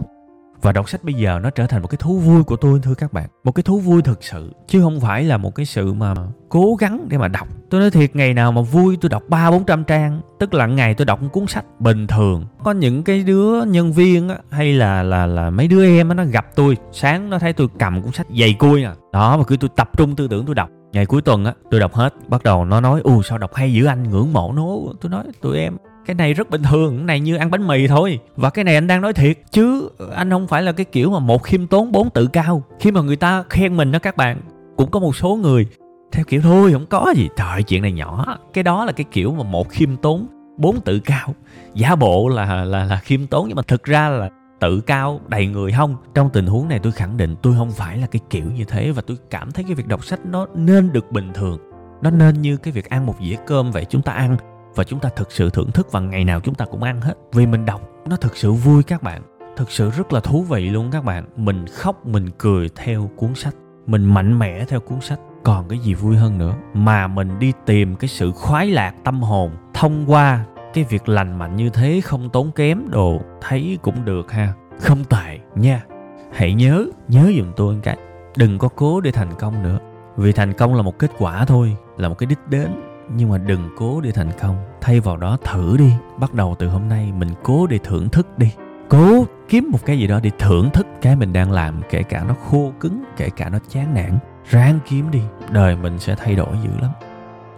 và 0.63 0.73
đọc 0.73 0.89
sách 0.89 1.05
bây 1.05 1.15
giờ 1.15 1.41
nó 1.43 1.51
trở 1.51 1.67
thành 1.67 1.83
một 1.83 1.89
cái 1.89 1.99
thú 2.01 2.19
vui 2.19 2.43
của 2.43 2.57
tôi 2.57 2.81
thưa 2.83 2.95
các 2.95 3.13
bạn. 3.13 3.29
Một 3.45 3.53
cái 3.53 3.63
thú 3.63 3.79
vui 3.79 4.03
thực 4.03 4.25
sự 4.25 4.53
chứ 4.69 4.83
không 4.83 5.01
phải 5.01 5.25
là 5.25 5.37
một 5.37 5.55
cái 5.55 5.67
sự 5.67 5.93
mà 5.93 6.15
cố 6.49 6.77
gắng 6.79 7.07
để 7.09 7.19
mà 7.19 7.29
đọc. 7.29 7.49
Tôi 7.71 7.81
nói 7.81 7.91
thiệt 7.91 8.17
ngày 8.17 8.35
nào 8.35 8.53
mà 8.53 8.63
vui 8.63 8.99
tôi 9.01 9.09
đọc 9.09 9.23
ba 9.29 9.51
bốn 9.51 9.65
trăm 9.65 9.85
trang. 9.85 10.21
Tức 10.39 10.55
là 10.55 10.67
ngày 10.67 10.95
tôi 10.95 11.05
đọc 11.05 11.23
một 11.23 11.29
cuốn 11.33 11.47
sách 11.47 11.65
bình 11.81 12.07
thường. 12.07 12.47
Có 12.65 12.73
những 12.73 13.03
cái 13.03 13.23
đứa 13.23 13.65
nhân 13.65 13.93
viên 13.93 14.29
á, 14.29 14.37
hay 14.51 14.73
là 14.73 15.03
là 15.03 15.27
là 15.27 15.51
mấy 15.51 15.69
đứa 15.69 15.87
em 15.87 16.09
á, 16.09 16.15
nó 16.15 16.25
gặp 16.25 16.47
tôi. 16.55 16.77
Sáng 16.93 17.31
nó 17.31 17.39
thấy 17.39 17.53
tôi 17.53 17.69
cầm 17.79 18.03
cuốn 18.03 18.13
sách 18.13 18.27
dày 18.41 18.55
cui 18.55 18.85
à. 18.85 18.95
Đó 19.13 19.37
mà 19.37 19.45
cứ 19.45 19.57
tôi 19.57 19.71
tập 19.77 19.91
trung 19.97 20.17
tư 20.17 20.29
tưởng 20.29 20.47
tôi 20.47 20.55
đọc. 20.55 20.69
Ngày 20.93 21.07
cuối 21.07 21.23
tuần 21.23 21.45
á 21.45 21.55
tôi 21.71 21.81
đọc 21.81 21.95
hết. 21.95 22.15
Bắt 22.29 22.43
đầu 22.43 22.65
nó 22.65 22.81
nói 22.81 23.01
u 23.05 23.23
sao 23.23 23.39
đọc 23.39 23.55
hay 23.55 23.73
dữ 23.73 23.85
anh 23.85 24.11
ngưỡng 24.11 24.33
mộ 24.33 24.53
nó. 24.53 24.93
Tôi 25.01 25.11
nói 25.11 25.25
tụi 25.41 25.59
em 25.59 25.77
cái 26.07 26.15
này 26.15 26.35
rất 26.35 26.51
bình 26.51 26.63
thường, 26.63 26.97
cái 26.97 27.05
này 27.05 27.21
như 27.21 27.37
ăn 27.37 27.51
bánh 27.51 27.67
mì 27.67 27.87
thôi. 27.87 28.19
Và 28.37 28.51
cái 28.51 28.65
này 28.65 28.75
anh 28.75 28.87
đang 28.87 29.01
nói 29.01 29.13
thiệt, 29.13 29.39
chứ 29.51 29.91
anh 30.15 30.31
không 30.31 30.47
phải 30.47 30.63
là 30.63 30.73
cái 30.73 30.85
kiểu 30.85 31.11
mà 31.11 31.19
một 31.19 31.43
khiêm 31.43 31.67
tốn, 31.67 31.93
bốn 31.93 32.11
tự 32.11 32.27
cao. 32.27 32.63
Khi 32.81 32.91
mà 32.91 33.01
người 33.01 33.17
ta 33.17 33.45
khen 33.51 33.77
mình 33.77 33.93
đó 33.93 33.99
các 33.99 34.17
bạn, 34.17 34.41
cũng 34.77 34.91
có 34.91 35.01
một 35.01 35.17
số 35.17 35.37
người, 35.37 35.67
theo 36.13 36.25
kiểu, 36.25 36.41
thôi, 36.41 36.73
không 36.73 36.87
có 36.87 37.13
gì. 37.17 37.29
Trời, 37.37 37.63
chuyện 37.63 37.83
này 37.83 37.93
nhỏ. 37.93 38.39
Cái 38.53 38.65
đó 38.65 38.85
là 38.85 38.93
cái 38.93 39.05
kiểu 39.13 39.33
mà 39.33 39.43
một 39.43 39.69
khiêm 39.69 39.97
tốn, 39.97 40.27
bốn 40.57 40.81
tự 40.81 41.01
cao. 41.01 41.35
Giả 41.75 41.97
bộ 41.97 42.29
là 42.29 42.65
là 42.65 42.85
là 42.85 43.01
khiêm 43.03 43.27
tốn, 43.27 43.49
nhưng 43.49 43.57
mà 43.57 43.63
thực 43.63 43.85
ra 43.85 44.09
là 44.09 44.31
tự 44.61 44.81
cao 44.81 45.21
đầy 45.29 45.47
người 45.47 45.73
không? 45.73 45.97
Trong 46.15 46.31
tình 46.31 46.47
huống 46.47 46.69
này 46.69 46.79
tôi 46.79 46.93
khẳng 46.93 47.17
định 47.17 47.37
tôi 47.43 47.55
không 47.59 47.71
phải 47.71 47.99
là 47.99 48.07
cái 48.07 48.21
kiểu 48.31 48.45
như 48.57 48.65
thế 48.65 48.91
và 48.91 49.03
tôi 49.07 49.17
cảm 49.31 49.53
thấy 49.53 49.65
cái 49.65 49.75
việc 49.75 49.87
đọc 49.89 50.05
sách 50.05 50.21
nó 50.27 50.47
nên 50.55 50.93
được 50.93 51.13
bình 51.13 51.31
thường. 51.35 51.59
Nó 52.03 52.11
nên 52.11 52.43
như 52.43 52.57
cái 52.57 52.73
việc 52.73 52.89
ăn 52.89 53.07
một 53.07 53.15
dĩa 53.21 53.37
cơm 53.47 53.71
vậy 53.71 53.87
chúng 53.89 54.03
ta 54.03 54.13
ăn 54.13 54.37
và 54.75 54.85
chúng 54.85 55.01
ta 55.01 55.09
thực 55.17 55.33
sự 55.33 55.51
thưởng 55.51 55.71
thức 55.73 55.93
và 55.93 56.01
ngày 56.01 56.25
nào 56.25 56.41
chúng 56.41 56.55
ta 56.55 56.65
cũng 56.65 56.83
ăn 56.83 57.01
hết. 57.01 57.15
Vì 57.33 57.47
mình 57.47 57.67
đọc, 57.67 57.81
nó 58.07 58.17
thực 58.17 58.37
sự 58.37 58.53
vui 58.53 58.83
các 58.83 59.03
bạn. 59.03 59.23
Thực 59.57 59.71
sự 59.71 59.91
rất 59.91 60.13
là 60.13 60.21
thú 60.21 60.43
vị 60.43 60.71
luôn 60.71 60.91
các 60.91 61.05
bạn. 61.05 61.25
Mình 61.37 61.67
khóc, 61.67 62.07
mình 62.07 62.31
cười 62.39 62.69
theo 62.77 63.11
cuốn 63.17 63.35
sách. 63.35 63.55
Mình 63.87 64.05
mạnh 64.05 64.39
mẽ 64.39 64.65
theo 64.65 64.81
cuốn 64.81 65.01
sách. 65.01 65.21
Còn 65.43 65.69
cái 65.69 65.79
gì 65.79 65.95
vui 65.95 66.17
hơn 66.17 66.39
nữa? 66.39 66.55
Mà 66.75 67.07
mình 67.07 67.39
đi 67.39 67.53
tìm 67.67 67.97
cái 67.97 68.09
sự 68.09 68.33
khoái 68.33 68.67
lạc 68.67 68.95
tâm 69.05 69.23
hồn 69.23 69.51
thông 69.75 70.05
qua 70.07 70.45
cái 70.75 70.85
việc 70.85 71.09
lành 71.09 71.39
mạnh 71.39 71.57
như 71.57 71.71
thế, 71.71 72.01
không 72.01 72.31
tốn 72.31 72.53
kém 72.53 72.91
đồ, 72.91 73.21
thấy 73.41 73.79
cũng 73.83 74.05
được 74.05 74.31
ha. 74.31 74.53
Không 74.81 75.05
tệ 75.05 75.39
nha. 75.55 75.85
Hãy 76.33 76.55
nhớ 76.55 76.87
nhớ 77.09 77.33
giùm 77.39 77.53
tôi 77.57 77.79
cái. 77.83 77.97
Đừng 78.37 78.59
có 78.59 78.69
cố 78.69 79.01
để 79.01 79.13
thành 79.13 79.31
công 79.39 79.63
nữa. 79.63 79.79
Vì 80.17 80.33
thành 80.33 80.53
công 80.53 80.75
là 80.75 80.83
một 80.83 80.99
kết 80.99 81.11
quả 81.19 81.45
thôi, 81.45 81.77
là 81.97 82.09
một 82.09 82.19
cái 82.19 82.27
đích 82.27 82.49
đến 82.49 82.69
nhưng 83.17 83.31
mà 83.31 83.39
đừng 83.39 83.71
cố 83.77 84.01
để 84.01 84.11
thành 84.13 84.31
công. 84.41 84.57
Thay 84.81 85.01
vào 85.01 85.17
đó 85.17 85.37
thử 85.45 85.77
đi. 85.77 85.93
Bắt 86.19 86.35
đầu 86.35 86.57
từ 86.59 86.69
hôm 86.69 86.89
nay, 86.89 87.13
mình 87.19 87.31
cố 87.43 87.67
để 87.67 87.79
thưởng 87.79 88.09
thức 88.09 88.39
đi. 88.39 88.53
Cố 88.89 89.27
kiếm 89.49 89.69
một 89.73 89.79
cái 89.85 89.99
gì 89.99 90.07
đó 90.07 90.21
để 90.23 90.31
thưởng 90.39 90.71
thức 90.71 90.87
cái 91.03 91.17
mình 91.17 91.33
đang 91.33 91.53
làm, 91.53 91.81
kể 91.91 92.03
cả 92.03 92.25
nó 92.29 92.35
khô 92.51 92.73
cứng, 92.81 93.05
kể 93.17 93.31
cả 93.37 93.49
nó 93.49 93.59
chán 93.69 93.95
nản. 93.95 94.19
Ráng 94.51 94.79
kiếm 94.89 95.11
đi. 95.11 95.21
Đời 95.51 95.77
mình 95.77 95.99
sẽ 95.99 96.15
thay 96.15 96.35
đổi 96.35 96.57
dữ 96.65 96.71
lắm. 96.81 96.91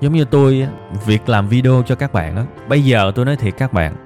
Giống 0.00 0.12
như 0.12 0.25
tôi 0.25 0.68
việc 1.06 1.28
làm 1.28 1.49
video 1.49 1.82
cho 1.87 1.94
các 1.94 2.12
bạn 2.12 2.37
á, 2.37 2.44
bây 2.68 2.84
giờ 2.84 3.12
tôi 3.14 3.25
nói 3.25 3.37
thiệt 3.37 3.54
các 3.58 3.73
bạn, 3.73 3.96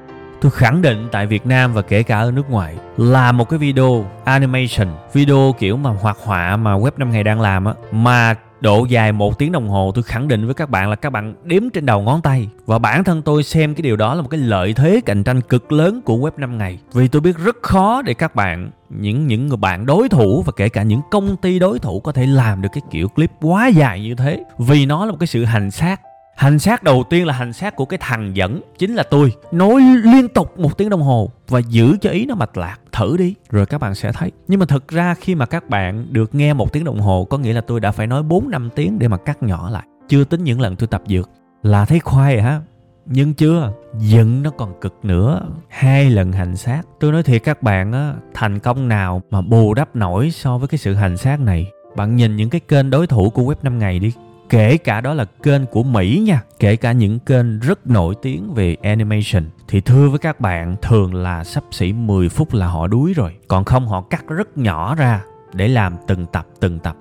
tôi 0.40 0.50
khẳng 0.50 0.83
định 0.83 1.09
tại 1.12 1.26
Việt 1.26 1.47
Nam 1.47 1.73
và 1.73 1.83
kể 1.83 2.02
cả 2.02 2.19
ở 2.19 2.31
nước 2.31 2.50
ngoài 2.50 2.76
làm 2.97 3.37
một 3.37 3.49
cái 3.49 3.59
video 3.59 4.05
animation, 4.25 4.88
video 5.12 5.55
kiểu 5.59 5.76
mà 5.76 5.90
hoạt 5.90 6.17
họa 6.25 6.57
mà 6.57 6.76
web 6.76 6.90
5 6.97 7.11
ngày 7.11 7.25
đang 7.25 7.40
làm 7.40 7.64
á, 7.64 7.75
mà 7.93 8.35
độ 8.61 8.85
dài 8.85 9.12
một 9.12 9.38
tiếng 9.38 9.53
đồng 9.53 9.69
hồ, 9.69 9.93
tôi 9.95 10.03
khẳng 10.03 10.29
định 10.29 10.45
với 10.45 10.55
các 10.55 10.71
bạn 10.71 10.91
là 10.91 10.97
các 10.97 11.11
bạn 11.11 11.35
đếm 11.45 11.71
trên 11.71 11.87
đầu 11.87 12.03
ngón 12.03 12.23
tay. 12.23 12.49
Và 12.67 12.79
bản 12.79 13.05
thân 13.05 13.23
tôi 13.23 13.43
xem 13.43 13.75
cái 13.75 13.83
điều 13.83 13.97
đó 13.97 14.15
là 14.15 14.23
một 14.23 14.29
cái 14.29 14.41
lợi 14.41 14.73
thế 14.73 15.00
cạnh 15.07 15.25
tranh 15.25 15.41
cực 15.41 15.73
lớn 15.73 16.00
của 16.05 16.17
web 16.17 16.31
5 16.37 16.59
ngày. 16.59 16.79
Vì 16.93 17.09
tôi 17.09 17.21
biết 17.21 17.37
rất 17.37 17.57
khó 17.62 18.03
để 18.03 18.15
các 18.15 18.35
bạn, 18.35 18.71
những 18.88 19.27
những 19.27 19.49
người 19.49 19.57
bạn 19.57 19.87
đối 19.87 20.09
thủ 20.09 20.43
và 20.47 20.53
kể 20.57 20.69
cả 20.69 20.83
những 20.83 21.00
công 21.11 21.37
ty 21.37 21.59
đối 21.59 21.79
thủ 21.79 22.00
có 22.00 22.12
thể 22.12 22.27
làm 22.27 22.62
được 22.62 22.69
cái 22.73 22.83
kiểu 22.91 23.09
clip 23.09 23.31
quá 23.41 23.67
dài 23.67 24.00
như 24.00 24.15
thế. 24.15 24.45
Vì 24.59 24.87
nó 24.87 25.07
là 25.07 25.11
một 25.11 25.19
cái 25.21 25.27
sự 25.27 25.45
hành 25.45 25.71
xác 25.71 26.00
hành 26.38 26.59
xác 26.59 26.83
đầu 26.83 27.04
tiên 27.11 27.26
là 27.26 27.35
hành 27.35 27.52
xác 27.52 27.76
của 27.76 27.85
cái 27.85 27.99
thằng 28.02 28.37
dẫn, 28.37 28.61
chính 28.78 28.95
là 28.95 29.02
tôi. 29.02 29.33
Nói 29.52 29.80
liên 30.04 30.28
tục 30.28 30.59
một 30.59 30.78
tiếng 30.78 30.90
đồng 30.90 31.02
hồ 31.02 31.30
và 31.49 31.59
giữ 31.59 31.97
cho 32.00 32.11
ý 32.11 32.26
nó 32.26 32.35
mạch 32.35 32.57
lạc. 32.57 32.76
Thử 32.92 33.16
đi, 33.16 33.35
rồi 33.50 33.66
các 33.66 33.78
bạn 33.78 33.95
sẽ 33.95 34.12
thấy. 34.12 34.33
Nhưng 34.49 34.61
mà 34.61 34.66
thực 34.66 34.88
ra 34.88 35.14
khi 35.14 35.35
mà 35.35 35.47
các 35.47 35.68
bạn 35.68 36.07
được 36.11 36.35
nghe 36.35 36.54
một 36.54 36.73
tiếng 36.73 36.85
đồng 36.85 37.00
hồ, 37.00 37.25
có 37.30 37.38
nghĩa 37.38 37.52
là 37.52 37.61
tôi 37.61 37.80
đã 37.80 37.92
phải 37.92 38.07
nói 38.07 38.23
4 38.23 38.50
năm 38.50 38.71
tiếng 38.75 38.99
để 38.99 39.09
mà 39.09 39.16
cắt 39.16 39.42
nhỏ 39.42 39.71
lại. 39.71 39.87
Chưa 40.09 40.25
tính 40.25 40.45
những 40.45 40.61
lần 40.61 40.76
tôi 40.76 40.87
tập 40.87 41.02
dược. 41.07 41.30
Là 41.62 41.85
thấy 41.85 42.00
khoai 42.00 42.35
rồi 42.35 42.42
hả? 42.42 42.61
Nhưng 43.07 43.35
chưa. 43.35 43.73
Giận 43.99 44.42
nó 44.42 44.50
còn 44.50 44.80
cực 44.80 44.95
nữa. 45.02 45.42
Hai 45.68 46.11
lần 46.11 46.33
hành 46.33 46.57
xác. 46.57 46.83
Tôi 47.00 47.12
nói 47.12 47.23
thiệt 47.23 47.45
các 47.45 47.62
bạn 47.62 47.92
á, 47.92 48.14
thành 48.35 48.59
công 48.59 48.88
nào 48.88 49.23
mà 49.30 49.40
bù 49.40 49.75
đắp 49.75 49.97
nổi 49.97 50.30
so 50.30 50.59
với 50.59 50.68
cái 50.68 50.78
sự 50.78 50.95
hành 50.95 51.16
xác 51.16 51.40
này? 51.40 51.66
Bạn 51.97 52.16
nhìn 52.16 52.37
những 52.37 52.50
cái 52.50 52.61
kênh 52.61 52.90
đối 52.90 53.07
thủ 53.07 53.30
của 53.30 53.42
web 53.42 53.57
5 53.62 53.78
ngày 53.78 53.99
đi 53.99 54.12
kể 54.49 54.76
cả 54.76 55.00
đó 55.00 55.14
là 55.14 55.25
kênh 55.25 55.67
của 55.67 55.83
Mỹ 55.83 56.23
nha, 56.26 56.43
kể 56.59 56.76
cả 56.76 56.93
những 56.93 57.19
kênh 57.19 57.59
rất 57.59 57.87
nổi 57.87 58.14
tiếng 58.23 58.55
về 58.55 58.76
animation 58.83 59.45
thì 59.69 59.81
thưa 59.81 60.09
với 60.09 60.19
các 60.19 60.40
bạn 60.40 60.76
thường 60.83 61.14
là 61.14 61.45
sắp 61.45 61.64
xỉ 61.71 61.93
10 61.93 62.28
phút 62.28 62.55
là 62.55 62.67
họ 62.67 62.87
đuối 62.87 63.12
rồi, 63.12 63.37
còn 63.49 63.64
không 63.64 63.88
họ 63.88 64.00
cắt 64.00 64.25
rất 64.28 64.59
nhỏ 64.59 64.95
ra 64.95 65.23
để 65.52 65.69
làm 65.69 65.97
từng 66.07 66.26
tập 66.26 66.47
từng 66.61 66.78
tập. 66.78 66.97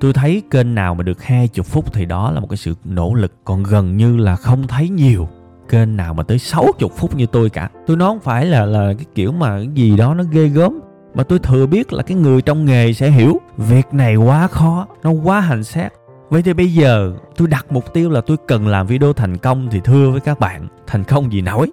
Tôi 0.00 0.12
thấy 0.12 0.42
kênh 0.50 0.74
nào 0.74 0.94
mà 0.94 1.02
được 1.02 1.22
20 1.22 1.48
phút 1.64 1.92
thì 1.92 2.04
đó 2.04 2.30
là 2.30 2.40
một 2.40 2.46
cái 2.50 2.56
sự 2.56 2.74
nỗ 2.84 3.14
lực, 3.14 3.32
còn 3.44 3.62
gần 3.62 3.96
như 3.96 4.16
là 4.16 4.36
không 4.36 4.66
thấy 4.66 4.88
nhiều 4.88 5.28
kênh 5.68 5.96
nào 5.96 6.14
mà 6.14 6.22
tới 6.22 6.38
60 6.38 6.90
phút 6.96 7.16
như 7.16 7.26
tôi 7.26 7.50
cả. 7.50 7.70
Tôi 7.86 7.96
nói 7.96 8.08
không 8.08 8.20
phải 8.20 8.46
là 8.46 8.64
là 8.64 8.92
cái 8.98 9.06
kiểu 9.14 9.32
mà 9.32 9.58
cái 9.58 9.68
gì 9.74 9.96
đó 9.96 10.14
nó 10.14 10.24
ghê 10.32 10.48
gớm 10.48 10.80
mà 11.14 11.24
tôi 11.24 11.38
thừa 11.38 11.66
biết 11.66 11.92
là 11.92 12.02
cái 12.02 12.16
người 12.16 12.42
trong 12.42 12.64
nghề 12.64 12.92
sẽ 12.92 13.10
hiểu 13.10 13.40
việc 13.56 13.86
này 13.92 14.16
quá 14.16 14.48
khó 14.48 14.86
nó 15.02 15.10
quá 15.10 15.40
hành 15.40 15.64
xác 15.64 15.88
Vậy 16.30 16.42
thì 16.42 16.52
bây 16.52 16.74
giờ 16.74 17.12
tôi 17.36 17.48
đặt 17.48 17.66
mục 17.70 17.92
tiêu 17.94 18.10
là 18.10 18.20
tôi 18.20 18.36
cần 18.48 18.68
làm 18.68 18.86
video 18.86 19.12
thành 19.12 19.36
công 19.36 19.68
thì 19.70 19.80
thưa 19.84 20.10
với 20.10 20.20
các 20.20 20.40
bạn, 20.40 20.68
thành 20.86 21.04
công 21.04 21.32
gì 21.32 21.40
nổi. 21.40 21.70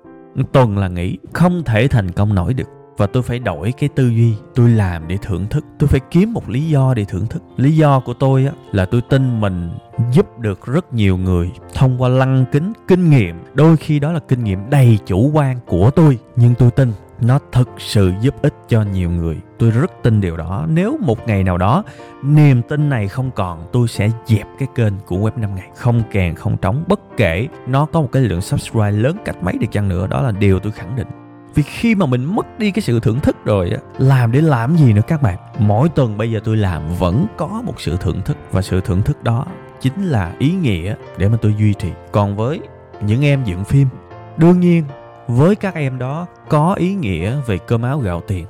Tuần 0.52 0.78
là 0.78 0.88
nghĩ 0.88 1.18
không 1.34 1.64
thể 1.64 1.88
thành 1.88 2.12
công 2.12 2.36
nổi 2.36 2.54
được. 2.54 2.68
Và 2.98 3.08
tôi 3.08 3.24
phải 3.24 3.40
đổi 3.40 3.72
cái 3.72 3.90
tư 3.90 4.08
duy 4.08 4.34
tôi 4.56 4.70
làm 4.70 5.08
để 5.08 5.18
thưởng 5.22 5.46
thức. 5.50 5.66
Tôi 5.80 5.88
phải 5.88 6.00
kiếm 6.12 6.34
một 6.34 6.50
lý 6.50 6.70
do 6.70 6.94
để 6.94 7.06
thưởng 7.06 7.28
thức. 7.28 7.44
Lý 7.58 7.78
do 7.78 8.00
của 8.00 8.14
tôi 8.14 8.46
á 8.46 8.52
là 8.72 8.86
tôi 8.86 9.02
tin 9.10 9.42
mình 9.42 9.70
giúp 10.12 10.40
được 10.40 10.66
rất 10.66 10.94
nhiều 10.94 11.18
người 11.18 11.52
thông 11.74 12.02
qua 12.02 12.10
lăng 12.10 12.46
kính 12.52 12.74
kinh 12.88 13.10
nghiệm. 13.10 13.36
Đôi 13.54 13.78
khi 13.78 14.00
đó 14.00 14.12
là 14.12 14.20
kinh 14.20 14.44
nghiệm 14.44 14.70
đầy 14.70 15.00
chủ 15.06 15.32
quan 15.34 15.60
của 15.68 15.92
tôi 15.92 16.20
nhưng 16.36 16.56
tôi 16.56 16.72
tin 16.72 16.92
nó 17.22 17.40
thực 17.52 17.70
sự 17.78 18.12
giúp 18.22 18.36
ích 18.42 18.54
cho 18.68 18.82
nhiều 18.82 19.10
người. 19.10 19.38
Tôi 19.60 19.72
rất 19.72 19.92
tin 20.04 20.22
điều 20.22 20.38
đó. 20.38 20.66
Nếu 20.70 20.98
một 21.02 21.28
ngày 21.28 21.44
nào 21.44 21.58
đó 21.58 21.84
niềm 22.24 22.62
tin 22.62 22.90
này 22.90 23.08
không 23.08 23.32
còn, 23.32 23.68
tôi 23.72 23.88
sẽ 23.88 24.10
dẹp 24.26 24.48
cái 24.60 24.68
kênh 24.76 24.94
của 25.06 25.16
web 25.16 25.32
5 25.36 25.56
ngày. 25.56 25.70
Không 25.76 26.04
kèn, 26.12 26.36
không 26.36 26.58
trống. 26.58 26.84
Bất 26.88 27.00
kể 27.18 27.48
nó 27.68 27.86
có 27.86 28.02
một 28.02 28.12
cái 28.12 28.22
lượng 28.22 28.42
subscribe 28.42 28.92
lớn 28.92 29.18
cách 29.26 29.44
mấy 29.44 29.54
được 29.58 29.68
chăng 29.72 29.90
nữa, 29.90 30.08
đó 30.08 30.22
là 30.22 30.32
điều 30.32 30.60
tôi 30.60 30.72
khẳng 30.72 30.96
định. 30.96 31.08
Vì 31.56 31.64
khi 31.64 31.96
mà 31.96 32.06
mình 32.06 32.36
mất 32.36 32.60
đi 32.60 32.72
cái 32.72 32.82
sự 32.82 33.00
thưởng 33.00 33.20
thức 33.20 33.46
rồi 33.46 33.70
á, 33.70 33.78
làm 33.98 34.32
để 34.32 34.42
làm 34.42 34.76
gì 34.76 34.94
nữa 34.94 35.02
các 35.08 35.22
bạn? 35.22 35.38
Mỗi 35.60 35.90
tuần 35.90 36.18
bây 36.18 36.32
giờ 36.32 36.40
tôi 36.44 36.58
làm 36.58 36.82
vẫn 37.00 37.26
có 37.38 37.62
một 37.66 37.82
sự 37.82 37.98
thưởng 38.00 38.22
thức 38.26 38.38
và 38.52 38.62
sự 38.62 38.82
thưởng 38.82 39.02
thức 39.02 39.24
đó 39.24 39.46
chính 39.82 40.04
là 40.04 40.34
ý 40.40 40.52
nghĩa 40.52 40.96
để 41.18 41.30
mà 41.30 41.38
tôi 41.42 41.56
duy 41.60 41.74
trì. 41.74 41.90
Còn 42.12 42.36
với 42.36 42.60
những 43.02 43.26
em 43.26 43.44
dựng 43.44 43.64
phim, 43.64 43.88
đương 44.38 44.60
nhiên 44.60 44.84
với 45.28 45.56
các 45.56 45.76
em 45.76 46.00
đó 46.00 46.28
có 46.50 46.74
ý 46.74 46.94
nghĩa 46.94 47.36
về 47.46 47.58
cơm 47.58 47.82
áo 47.82 48.00
gạo 48.00 48.22
tiền. 48.28 48.46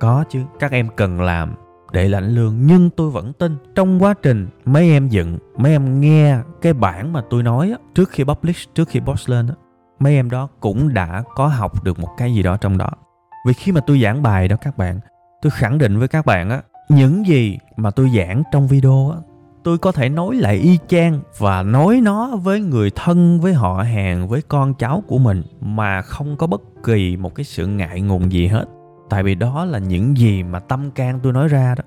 Có 0.00 0.24
chứ 0.28 0.42
các 0.58 0.70
em 0.72 0.88
cần 0.96 1.20
làm 1.20 1.54
để 1.92 2.08
lãnh 2.08 2.28
lương 2.28 2.66
nhưng 2.66 2.90
tôi 2.90 3.10
vẫn 3.10 3.32
tin 3.32 3.56
trong 3.74 4.02
quá 4.02 4.14
trình 4.22 4.48
mấy 4.64 4.90
em 4.90 5.08
dựng 5.08 5.38
mấy 5.56 5.72
em 5.72 6.00
nghe 6.00 6.38
cái 6.62 6.72
bản 6.72 7.12
mà 7.12 7.22
tôi 7.30 7.42
nói 7.42 7.70
á, 7.70 7.76
trước 7.94 8.10
khi 8.10 8.24
publish 8.24 8.74
trước 8.74 8.88
khi 8.88 9.00
post 9.00 9.30
lên 9.30 9.48
á, 9.48 9.54
mấy 9.98 10.14
em 10.14 10.30
đó 10.30 10.48
cũng 10.60 10.94
đã 10.94 11.22
có 11.34 11.46
học 11.46 11.84
được 11.84 11.98
một 11.98 12.08
cái 12.16 12.34
gì 12.34 12.42
đó 12.42 12.56
trong 12.56 12.78
đó. 12.78 12.88
Vì 13.46 13.52
khi 13.52 13.72
mà 13.72 13.80
tôi 13.86 14.00
giảng 14.02 14.22
bài 14.22 14.48
đó 14.48 14.56
các 14.60 14.78
bạn 14.78 15.00
tôi 15.42 15.50
khẳng 15.50 15.78
định 15.78 15.98
với 15.98 16.08
các 16.08 16.26
bạn 16.26 16.50
á 16.50 16.62
những 16.88 17.26
gì 17.26 17.58
mà 17.76 17.90
tôi 17.90 18.10
giảng 18.16 18.42
trong 18.52 18.66
video 18.66 19.10
á 19.10 19.31
tôi 19.64 19.78
có 19.78 19.92
thể 19.92 20.08
nói 20.08 20.34
lại 20.34 20.56
y 20.56 20.78
chang 20.88 21.20
và 21.38 21.62
nói 21.62 22.00
nó 22.02 22.36
với 22.36 22.60
người 22.60 22.90
thân, 22.90 23.40
với 23.40 23.52
họ 23.52 23.82
hàng, 23.82 24.28
với 24.28 24.42
con 24.42 24.74
cháu 24.74 25.02
của 25.06 25.18
mình 25.18 25.42
mà 25.60 26.02
không 26.02 26.36
có 26.36 26.46
bất 26.46 26.62
kỳ 26.84 27.16
một 27.16 27.34
cái 27.34 27.44
sự 27.44 27.66
ngại 27.66 28.00
ngùng 28.00 28.32
gì 28.32 28.46
hết. 28.46 28.64
Tại 29.10 29.22
vì 29.22 29.34
đó 29.34 29.64
là 29.64 29.78
những 29.78 30.16
gì 30.16 30.42
mà 30.42 30.60
tâm 30.60 30.90
can 30.90 31.20
tôi 31.22 31.32
nói 31.32 31.48
ra 31.48 31.74
đó 31.74 31.84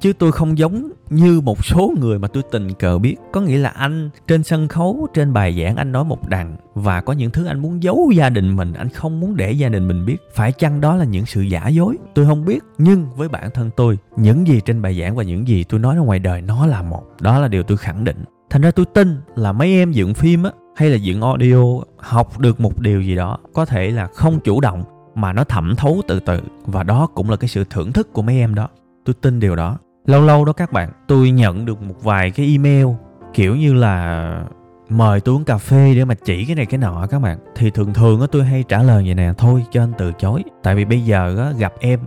chứ 0.00 0.12
tôi 0.12 0.32
không 0.32 0.58
giống 0.58 0.90
như 1.10 1.40
một 1.40 1.64
số 1.64 1.92
người 2.00 2.18
mà 2.18 2.28
tôi 2.28 2.42
tình 2.50 2.74
cờ 2.74 2.98
biết. 2.98 3.16
Có 3.32 3.40
nghĩa 3.40 3.58
là 3.58 3.68
anh 3.68 4.10
trên 4.26 4.42
sân 4.42 4.68
khấu, 4.68 5.06
trên 5.14 5.32
bài 5.32 5.62
giảng, 5.62 5.76
anh 5.76 5.92
nói 5.92 6.04
một 6.04 6.28
đằng. 6.28 6.56
Và 6.74 7.00
có 7.00 7.12
những 7.12 7.30
thứ 7.30 7.46
anh 7.46 7.58
muốn 7.58 7.82
giấu 7.82 8.10
gia 8.14 8.30
đình 8.30 8.56
mình, 8.56 8.72
anh 8.72 8.88
không 8.88 9.20
muốn 9.20 9.36
để 9.36 9.52
gia 9.52 9.68
đình 9.68 9.88
mình 9.88 10.06
biết. 10.06 10.16
Phải 10.34 10.52
chăng 10.52 10.80
đó 10.80 10.96
là 10.96 11.04
những 11.04 11.26
sự 11.26 11.40
giả 11.40 11.68
dối? 11.68 11.96
Tôi 12.14 12.26
không 12.26 12.44
biết. 12.44 12.64
Nhưng 12.78 13.06
với 13.16 13.28
bản 13.28 13.50
thân 13.54 13.70
tôi, 13.76 13.98
những 14.16 14.46
gì 14.46 14.60
trên 14.64 14.82
bài 14.82 15.00
giảng 15.00 15.16
và 15.16 15.22
những 15.22 15.48
gì 15.48 15.64
tôi 15.64 15.80
nói 15.80 15.96
ra 15.96 16.00
ngoài 16.00 16.18
đời, 16.18 16.42
nó 16.42 16.66
là 16.66 16.82
một. 16.82 17.02
Đó 17.20 17.38
là 17.38 17.48
điều 17.48 17.62
tôi 17.62 17.76
khẳng 17.76 18.04
định. 18.04 18.24
Thành 18.50 18.62
ra 18.62 18.70
tôi 18.70 18.86
tin 18.86 19.16
là 19.36 19.52
mấy 19.52 19.72
em 19.72 19.92
dựng 19.92 20.14
phim 20.14 20.42
á, 20.42 20.50
hay 20.76 20.90
là 20.90 20.96
dựng 20.96 21.22
audio 21.22 21.62
học 21.96 22.38
được 22.38 22.60
một 22.60 22.80
điều 22.80 23.02
gì 23.02 23.14
đó, 23.14 23.38
có 23.54 23.64
thể 23.64 23.90
là 23.90 24.06
không 24.06 24.40
chủ 24.40 24.60
động, 24.60 24.84
mà 25.14 25.32
nó 25.32 25.44
thẩm 25.44 25.76
thấu 25.76 26.02
từ 26.08 26.20
từ. 26.20 26.40
Và 26.66 26.82
đó 26.82 27.06
cũng 27.14 27.30
là 27.30 27.36
cái 27.36 27.48
sự 27.48 27.64
thưởng 27.70 27.92
thức 27.92 28.12
của 28.12 28.22
mấy 28.22 28.38
em 28.38 28.54
đó. 28.54 28.68
Tôi 29.04 29.14
tin 29.20 29.40
điều 29.40 29.56
đó 29.56 29.78
lâu 30.06 30.22
lâu 30.22 30.44
đó 30.44 30.52
các 30.52 30.72
bạn, 30.72 30.90
tôi 31.08 31.30
nhận 31.30 31.64
được 31.64 31.82
một 31.82 31.94
vài 32.02 32.30
cái 32.30 32.46
email, 32.46 32.86
kiểu 33.34 33.56
như 33.56 33.74
là, 33.74 34.44
mời 34.88 35.20
tôi 35.20 35.34
uống 35.34 35.44
cà 35.44 35.58
phê 35.58 35.94
để 35.94 36.04
mà 36.04 36.14
chỉ 36.24 36.44
cái 36.44 36.56
này 36.56 36.66
cái 36.66 36.78
nọ 36.78 37.06
các 37.10 37.18
bạn. 37.18 37.38
Thì 37.56 37.70
thường 37.70 37.94
thường 37.94 38.20
á, 38.20 38.26
tôi 38.32 38.44
hay 38.44 38.62
trả 38.62 38.82
lời 38.82 39.02
vậy 39.06 39.14
nè, 39.14 39.32
thôi 39.38 39.64
cho 39.70 39.82
anh 39.82 39.92
từ 39.98 40.12
chối. 40.18 40.42
Tại 40.62 40.74
vì 40.74 40.84
bây 40.84 41.00
giờ 41.00 41.36
á, 41.38 41.52
gặp 41.58 41.72
em, 41.80 42.00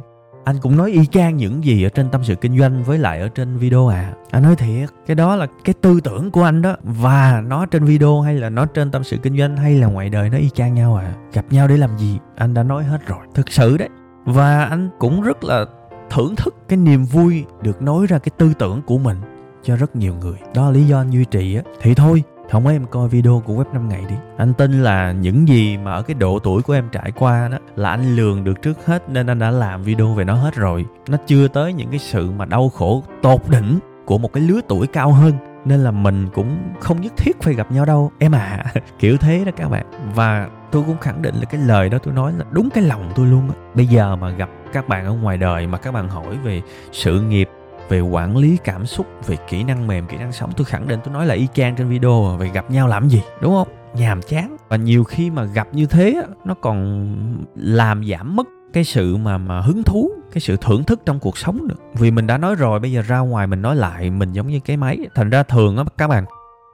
anh 0.44 0.56
cũng 0.62 0.78
nói 0.78 0.92
y 0.92 1.06
chang 1.06 1.38
những 1.38 1.64
gì 1.64 1.84
ở 1.84 1.90
trên 1.90 2.10
tâm 2.10 2.24
sự 2.24 2.36
kinh 2.36 2.60
doanh 2.60 2.84
với 2.84 2.98
lại 2.98 3.20
ở 3.20 3.30
trên 3.30 3.58
video 3.58 3.88
à. 3.88 4.14
Anh 4.32 4.44
nói 4.44 4.56
thiệt, 4.56 4.90
cái 5.06 5.16
đó 5.16 5.36
là 5.36 5.48
cái 5.64 5.74
tư 5.82 6.00
tưởng 6.04 6.32
của 6.32 6.44
anh 6.44 6.62
đó. 6.62 6.76
Và 6.84 7.44
nó 7.48 7.66
trên 7.66 7.84
video 7.84 8.22
hay 8.22 8.34
là 8.36 8.50
nó 8.50 8.66
trên 8.66 8.92
tâm 8.92 9.04
sự 9.04 9.18
kinh 9.18 9.38
doanh 9.38 9.58
hay 9.58 9.76
là 9.76 9.88
ngoài 9.88 10.10
đời 10.10 10.30
nó 10.30 10.38
y 10.38 10.50
chang 10.50 10.74
nhau 10.74 10.96
à. 10.96 11.14
Gặp 11.34 11.46
nhau 11.50 11.68
để 11.68 11.78
làm 11.78 11.98
gì, 11.98 12.20
anh 12.36 12.54
đã 12.54 12.64
nói 12.64 12.84
hết 12.84 13.08
rồi. 13.08 13.20
Thực 13.36 13.52
sự 13.52 13.78
đấy. 13.78 13.90
Và 14.26 14.64
anh 14.64 14.90
cũng 15.00 15.22
rất 15.22 15.44
là 15.44 15.66
thưởng 16.14 16.36
thức 16.36 16.56
cái 16.70 16.78
niềm 16.78 17.06
vui 17.06 17.46
được 17.62 17.82
nói 17.82 18.08
ra 18.08 18.18
cái 18.20 18.32
tư 18.38 18.54
tưởng 18.60 18.82
của 18.82 18.98
mình 18.98 19.18
cho 19.64 19.76
rất 19.76 19.96
nhiều 19.96 20.16
người. 20.22 20.38
Đó 20.56 20.66
là 20.66 20.72
lý 20.72 20.84
do 20.84 20.98
anh 21.02 21.10
duy 21.10 21.26
trì 21.26 21.56
á. 21.56 21.62
Thì 21.82 21.94
thôi, 21.94 22.24
không 22.52 22.68
em 22.68 22.86
coi 22.86 23.10
video 23.10 23.42
của 23.46 23.54
web 23.54 23.74
5 23.74 23.90
ngày 23.90 24.06
đi. 24.10 24.16
Anh 24.38 24.54
tin 24.54 24.84
là 24.84 25.12
những 25.12 25.48
gì 25.48 25.78
mà 25.78 25.94
ở 25.94 26.02
cái 26.02 26.16
độ 26.16 26.40
tuổi 26.40 26.62
của 26.62 26.74
em 26.74 26.90
trải 26.92 27.12
qua 27.12 27.48
đó 27.48 27.58
là 27.76 27.90
anh 27.90 28.16
lường 28.16 28.44
được 28.44 28.62
trước 28.62 28.86
hết 28.86 29.10
nên 29.10 29.28
anh 29.28 29.40
đã 29.40 29.52
làm 29.52 29.84
video 29.84 30.14
về 30.14 30.24
nó 30.24 30.34
hết 30.34 30.56
rồi. 30.56 30.86
Nó 31.10 31.18
chưa 31.28 31.48
tới 31.48 31.74
những 31.74 31.90
cái 31.90 32.00
sự 32.00 32.32
mà 32.32 32.46
đau 32.46 32.70
khổ 32.70 33.04
tột 33.22 33.42
đỉnh 33.50 33.80
của 34.06 34.18
một 34.18 34.34
cái 34.34 34.44
lứa 34.44 34.60
tuổi 34.68 34.88
cao 34.88 35.12
hơn 35.12 35.34
nên 35.66 35.84
là 35.84 35.92
mình 35.92 36.28
cũng 36.34 36.58
không 36.80 37.02
nhất 37.02 37.14
thiết 37.18 37.42
phải 37.42 37.54
gặp 37.54 37.72
nhau 37.72 37.86
đâu, 37.86 38.12
em 38.20 38.32
à. 38.32 38.66
Kiểu 39.00 39.18
thế 39.18 39.44
đó 39.46 39.52
các 39.56 39.70
bạn. 39.70 39.86
Và 40.16 40.50
tôi 40.72 40.84
cũng 40.88 40.98
khẳng 40.98 41.22
định 41.22 41.36
là 41.36 41.46
cái 41.46 41.62
lời 41.62 41.90
đó 41.90 41.98
tôi 41.98 42.14
nói 42.14 42.34
là 42.38 42.46
đúng 42.52 42.70
cái 42.70 42.84
lòng 42.84 43.12
tôi 43.16 43.28
luôn 43.28 43.50
á. 43.50 43.56
Bây 43.76 43.88
giờ 43.88 44.16
mà 44.16 44.30
gặp 44.30 44.50
các 44.74 44.88
bạn 44.88 45.06
ở 45.06 45.14
ngoài 45.14 45.38
đời 45.38 45.68
mà 45.68 45.78
các 45.78 45.92
bạn 45.92 46.10
hỏi 46.10 46.38
về 46.44 46.62
sự 46.92 47.22
nghiệp, 47.22 47.50
về 47.90 48.02
quản 48.02 48.38
lý 48.38 48.58
cảm 48.64 48.86
xúc, 48.86 49.08
về 49.28 49.38
kỹ 49.50 49.64
năng 49.64 49.88
mềm, 49.88 50.08
kỹ 50.08 50.18
năng 50.18 50.32
sống, 50.32 50.52
tôi 50.58 50.66
khẳng 50.66 50.88
định 50.88 51.00
tôi 51.04 51.14
nói 51.14 51.26
là 51.26 51.36
y 51.36 51.48
chang 51.54 51.76
trên 51.76 51.90
video, 51.90 52.38
về 52.40 52.50
gặp 52.50 52.72
nhau 52.72 52.88
làm 52.88 53.10
gì, 53.10 53.22
đúng 53.42 53.54
không? 53.54 53.68
Nhàm 53.94 54.22
chán. 54.22 54.58
Và 54.70 54.78
nhiều 54.78 55.04
khi 55.04 55.30
mà 55.30 55.44
gặp 55.44 55.68
như 55.72 55.86
thế 55.86 56.24
nó 56.46 56.54
còn 56.54 57.16
làm 57.56 58.06
giảm 58.06 58.36
mất 58.36 58.48
cái 58.74 58.84
sự 58.84 59.18
mà 59.18 59.38
mà 59.38 59.62
hứng 59.62 59.84
thú, 59.84 60.12
cái 60.32 60.42
sự 60.42 60.58
thưởng 60.58 60.84
thức 60.84 61.02
trong 61.06 61.20
cuộc 61.20 61.38
sống 61.38 61.68
nữa. 61.68 61.76
Vì 61.94 62.12
mình 62.12 62.28
đã 62.28 62.38
nói 62.38 62.56
rồi, 62.56 62.80
bây 62.80 62.92
giờ 62.92 63.02
ra 63.02 63.20
ngoài 63.20 63.48
mình 63.48 63.62
nói 63.62 63.76
lại, 63.76 64.10
mình 64.10 64.32
giống 64.32 64.48
như 64.48 64.60
cái 64.60 64.78
máy. 64.78 64.98
Thành 65.16 65.30
ra 65.30 65.44
thường 65.44 65.78
á, 65.78 65.84
các 65.98 66.08
bạn, 66.08 66.26